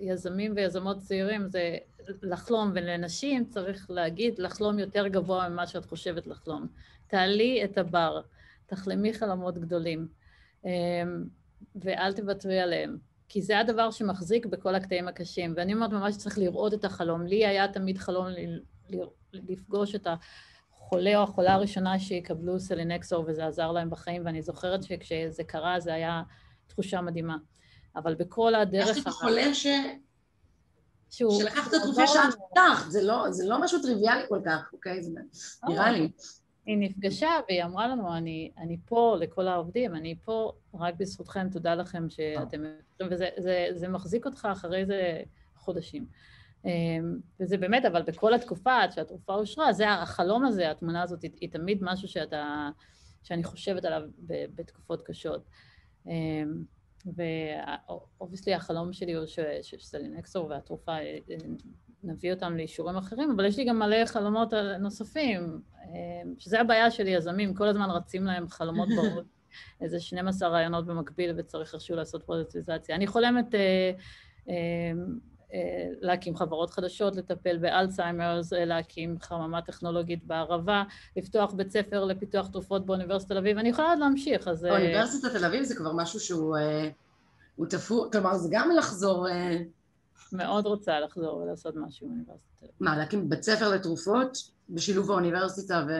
[0.00, 1.76] יזמים ויזמות צעירים זה
[2.22, 6.66] לחלום, ולנשים צריך להגיד לחלום יותר גבוה ממה שאת חושבת לחלום.
[7.06, 8.20] תעלי את הבר,
[8.66, 10.08] תחלמי חלומות גדולים,
[11.74, 12.98] ואל תוותרי עליהם.
[13.28, 15.54] כי זה הדבר שמחזיק בכל הקטעים הקשים.
[15.56, 17.26] ואני אומרת ממש צריך לראות את החלום.
[17.26, 18.26] לי היה תמיד חלום
[19.32, 20.06] לפגוש את
[20.72, 25.94] החולה או החולה הראשונה שיקבלו סלינקסור, וזה עזר להם בחיים, ואני זוכרת שכשזה קרה זה
[25.94, 26.22] היה
[26.66, 27.36] תחושה מדהימה.
[27.96, 28.88] אבל בכל הדרך...
[28.88, 29.66] יש לי את החולה ש...
[31.10, 31.40] שהוא...
[31.40, 35.02] שלקח את התרופה שאת פתחת, לא, זה לא משהו טריוויאלי כל כך, אוקיי?
[35.02, 35.10] זה
[35.68, 36.10] נראה לי.
[36.66, 41.74] היא נפגשה והיא אמרה לנו, אני, אני פה לכל העובדים, אני פה רק בזכותכם, תודה
[41.74, 42.64] לכם שאתם...
[43.10, 45.22] וזה זה, זה מחזיק אותך אחרי זה
[45.56, 46.06] חודשים.
[46.64, 51.30] אמ, וזה באמת, אבל בכל התקופה עד שהתרופה אושרה, זה החלום הזה, התמונה הזאת, היא,
[51.40, 52.70] היא תמיד משהו שאתה,
[53.22, 54.02] שאני חושבת עליו
[54.54, 55.44] בתקופות קשות.
[56.06, 56.62] אמ,
[57.06, 59.26] ו obviously החלום שלי הוא
[59.62, 61.18] שסלינקסור והתרופה אה,
[62.04, 65.88] נביא אותם לאישורים אחרים, אבל יש לי גם מלא חלומות נוספים, אה,
[66.38, 69.26] שזה הבעיה של יזמים, כל הזמן רצים להם חלומות בראש,
[69.80, 72.96] איזה 12 רעיונות במקביל וצריך איכשהו לעשות פרוטטיזציה.
[72.96, 73.92] אני חולמת אה,
[76.00, 80.82] להקים חברות חדשות, לטפל באלצהיימרס, להקים חממה טכנולוגית בערבה,
[81.16, 84.64] לפתוח בית ספר לפיתוח תרופות באוניברסיטת תל אביב, אני יכולה עוד להמשיך, אז...
[84.64, 89.26] אוניברסיטת תל אביב זה כבר משהו שהוא תפור, כלומר זה גם לחזור...
[90.32, 92.66] מאוד רוצה לחזור ולעשות משהו באוניברסיטה.
[92.80, 95.92] מה, להקים בית ספר לתרופות בשילוב האוניברסיטה ו...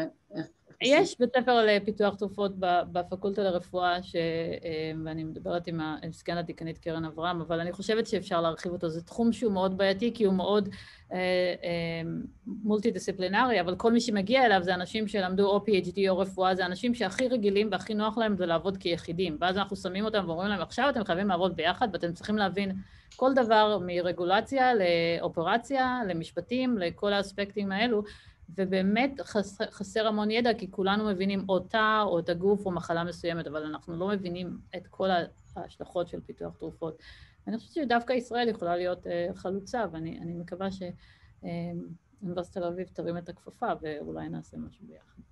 [0.85, 2.53] יש בית ספר לפיתוח תרופות
[2.93, 4.17] בפקולטה לרפואה, ש...
[4.17, 5.81] אה, ואני מדברת עם
[6.13, 8.89] סגן הדיקנית קרן אברהם, אבל אני חושבת שאפשר להרחיב אותו.
[8.89, 10.69] זה תחום שהוא מאוד בעייתי, כי הוא מאוד
[11.13, 11.19] אה,
[11.65, 12.11] אה,
[12.47, 16.67] מולטי דיסציפלינרי, אבל כל מי שמגיע אליו זה אנשים שלמדו או PhD או רפואה, זה
[16.67, 19.37] אנשים שהכי רגילים והכי נוח להם זה לעבוד כיחידים.
[19.41, 22.73] ואז אנחנו שמים אותם ואומרים להם, עכשיו אתם חייבים לעבוד ביחד ואתם צריכים להבין
[23.17, 28.03] כל דבר מרגולציה לאופרציה, למשפטים, לכל האספקטים האלו.
[28.49, 33.05] ובאמת חסר, חסר המון ידע, כי כולנו מבינים או תא או את הגוף או מחלה
[33.05, 35.09] מסוימת, אבל אנחנו לא מבינים את כל
[35.57, 36.99] ההשלכות של פיתוח תרופות.
[37.47, 43.29] אני חושבת שדווקא ישראל יכולה להיות uh, חלוצה, ואני מקווה שאוניברסיטת תל אביב תרים את
[43.29, 45.23] הכפפה ואולי נעשה משהו ביחד.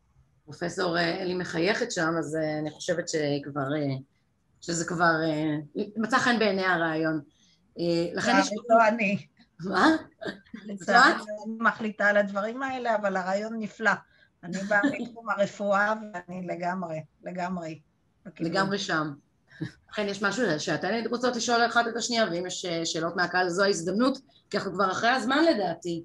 [0.45, 3.69] פרופסור אה, אלי מחייכת שם, אז אני חושבת שכבר,
[4.61, 5.13] שזה כבר
[5.97, 7.21] מצא חן בעיני הרעיון.
[8.15, 8.51] לכן יש...
[8.69, 9.27] לא אני.
[9.65, 9.89] מה?
[10.65, 13.91] לצערי אני מחליטה על הדברים האלה, אבל הרעיון נפלא.
[14.45, 17.81] אני באה מתחום הרפואה ואני לגמרי, לגמרי.
[18.41, 19.13] לגמרי שם.
[19.91, 23.65] לכן יש משהו שאתן רוצות לשאול אחת את השנייה, ואם יש אה, שאלות מהקהל זו
[23.65, 24.19] ההזדמנות,
[24.51, 26.05] כי אנחנו כבר אחרי הזמן לדעתי.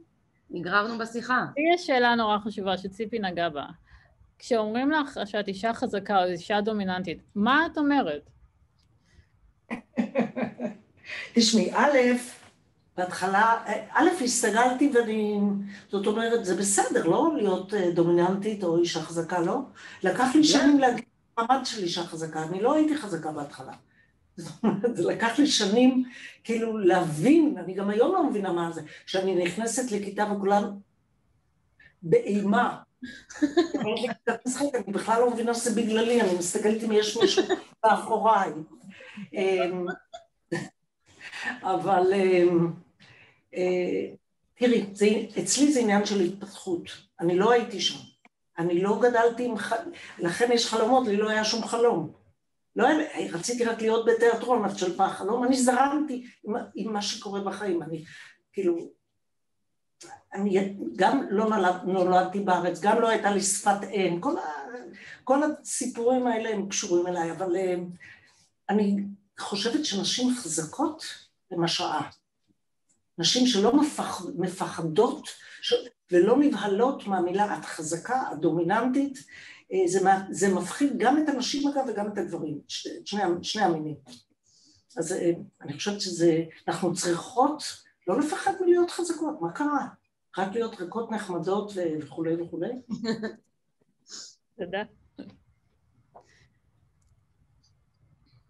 [0.50, 1.46] נגררנו בשיחה.
[1.58, 3.66] לי יש שאלה נורא חשובה שציפי נגעה בה.
[4.40, 8.30] כשאומרים לך שאת אישה חזקה או אישה דומיננטית, מה את אומרת?
[11.34, 11.98] תשמעי, א',
[12.98, 15.40] בהתחלה, א', הסתגלתי ואני,
[15.90, 19.60] זאת אומרת, זה בסדר, לא להיות אה, דומיננטית או אישה חזקה, לא?
[20.04, 21.06] לקח לי שנים להגיד
[21.38, 23.74] מעמד של אישה חזקה, אני לא הייתי חזקה בהתחלה.
[24.38, 26.04] זאת אומרת, זה לקח לי שנים
[26.44, 30.64] כאילו להבין, אני גם היום לא מבינה מה זה, שאני נכנסת לכיתה וכולם
[32.02, 32.78] באימה.
[33.82, 34.08] אני
[34.88, 37.44] בכלל לא מבינה שזה בגללי, אני מסתכלת אם יש מישהו
[37.86, 38.52] מאחוריי.
[39.34, 39.86] אמ,
[41.64, 42.85] אבל אמ, אה,
[44.56, 45.06] תראי, זה,
[45.44, 46.82] אצלי זה עניין של התפתחות,
[47.20, 48.00] אני לא הייתי שם,
[48.58, 52.12] אני לא גדלתי עם חלום, לכן יש חלומות, לי לא היה שום חלום.
[52.76, 57.02] לא היה, רציתי רק להיות בתיאטרון, אבל של מה החלום, אני זרמתי עם, עם מה
[57.02, 58.04] שקורה בחיים, אני
[58.54, 58.78] כאילו,
[60.34, 64.34] אני גם לא נולד, נולדתי בארץ, גם לא הייתה לי שפת אם, כל,
[65.24, 67.76] כל הסיפורים האלה הם קשורים אליי, אבל אה,
[68.70, 68.98] אני
[69.40, 71.04] חושבת שנשים חזקות
[71.52, 72.10] הם השראה.
[73.18, 75.28] נשים שלא מפח, מפחדות
[75.62, 75.74] ש,
[76.12, 79.18] ולא נבהלות מהמילה את חזקה, את דומיננטית,
[79.74, 80.00] אה, זה,
[80.30, 83.96] זה מפחיד גם את הנשים אגב וגם את הגברים, שני, שני המינים.
[84.98, 87.64] אז אה, אני חושבת שזה, אנחנו צריכות
[88.08, 89.88] לא לפחד מלהיות חזקות, מה קרה?
[90.38, 92.72] רק להיות רכות נחמדות וכולי וכולי.
[94.58, 94.84] תודה.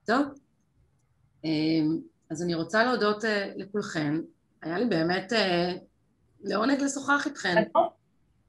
[0.06, 0.26] טוב,
[1.46, 1.50] אה,
[2.30, 3.24] אז אני רוצה להודות
[3.56, 4.22] לכולכם.
[4.66, 5.72] היה לי באמת אה,
[6.44, 7.64] לעונג לשוחח איתכן.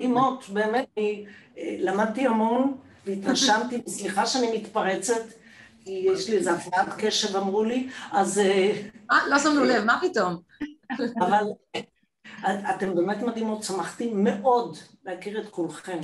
[0.00, 1.26] אימות, באמת, אני
[1.58, 5.22] אה, למדתי המון והתרשמתי, סליחה שאני מתפרצת,
[5.84, 8.38] כי יש לי איזה הפרעת קשב אמרו לי, אז...
[8.38, 10.36] אה, אה, לא שמנו לב, מה פתאום?
[11.26, 11.44] אבל
[12.46, 15.98] אתם באמת מדהימות, שמחתי מאוד להכיר את כולכם.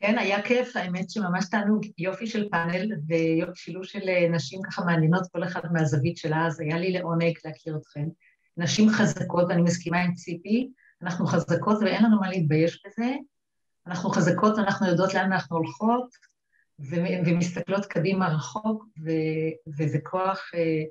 [0.00, 5.44] כן, היה כיף, האמת שממש תענוג, יופי של פאנל ושילוב של נשים ככה מעניינות, כל
[5.44, 8.06] אחת מהזווית שלה, אז היה לי לעונג להכיר אתכן.
[8.56, 10.70] נשים חזקות, ואני מסכימה עם ציפי,
[11.02, 13.14] אנחנו חזקות ואין לנו מה להתבייש בזה,
[13.86, 16.08] אנחנו חזקות ואנחנו יודעות לאן אנחנו הולכות,
[16.80, 20.82] ו- ומסתכלות קדימה רחוק, ו- וזה כוח, אה,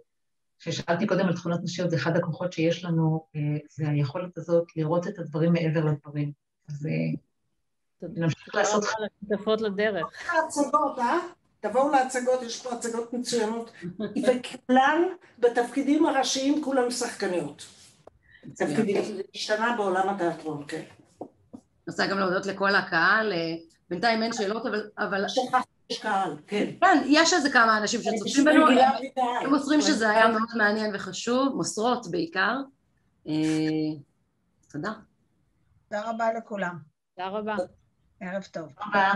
[0.59, 5.07] ששאלתי קודם על תכונות נשיות, זה אחד הכוחות שיש לנו, אה, זה היכולת הזאת לראות
[5.07, 6.31] את הדברים מעבר לדברים.
[6.69, 6.87] אז
[8.01, 8.83] נמשיך לעשות...
[9.29, 10.05] שותפות לדרך.
[10.33, 11.17] להצגות, אה?
[11.69, 13.71] תבואו להצגות, יש פה הצגות מצוינות.
[13.99, 15.01] וכולן
[15.39, 17.65] בתפקידים הראשיים כולם שחקניות.
[18.55, 20.83] תפקידים, זה השתנה בעולם התיאטרון, כן.
[21.21, 21.29] אני
[21.87, 23.33] רוצה גם להודות לכל הקהל,
[23.89, 24.63] בינתיים אין שאלות,
[24.97, 25.25] אבל...
[25.89, 26.65] יש קהל, כן.
[26.81, 28.65] כן, יש איזה כמה אנשים שצופים בנו,
[29.41, 32.55] הם מוסרים שזה היה מאוד מעניין וחשוב, מוסרות בעיקר.
[33.27, 33.33] אה,
[34.71, 34.91] תודה.
[35.89, 36.77] תודה רבה לכולם.
[37.15, 37.55] תודה רבה.
[38.19, 38.73] ערב טוב.
[38.85, 39.13] תודה.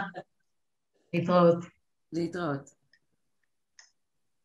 [1.13, 1.78] להתראות.
[2.13, 2.78] להתראות.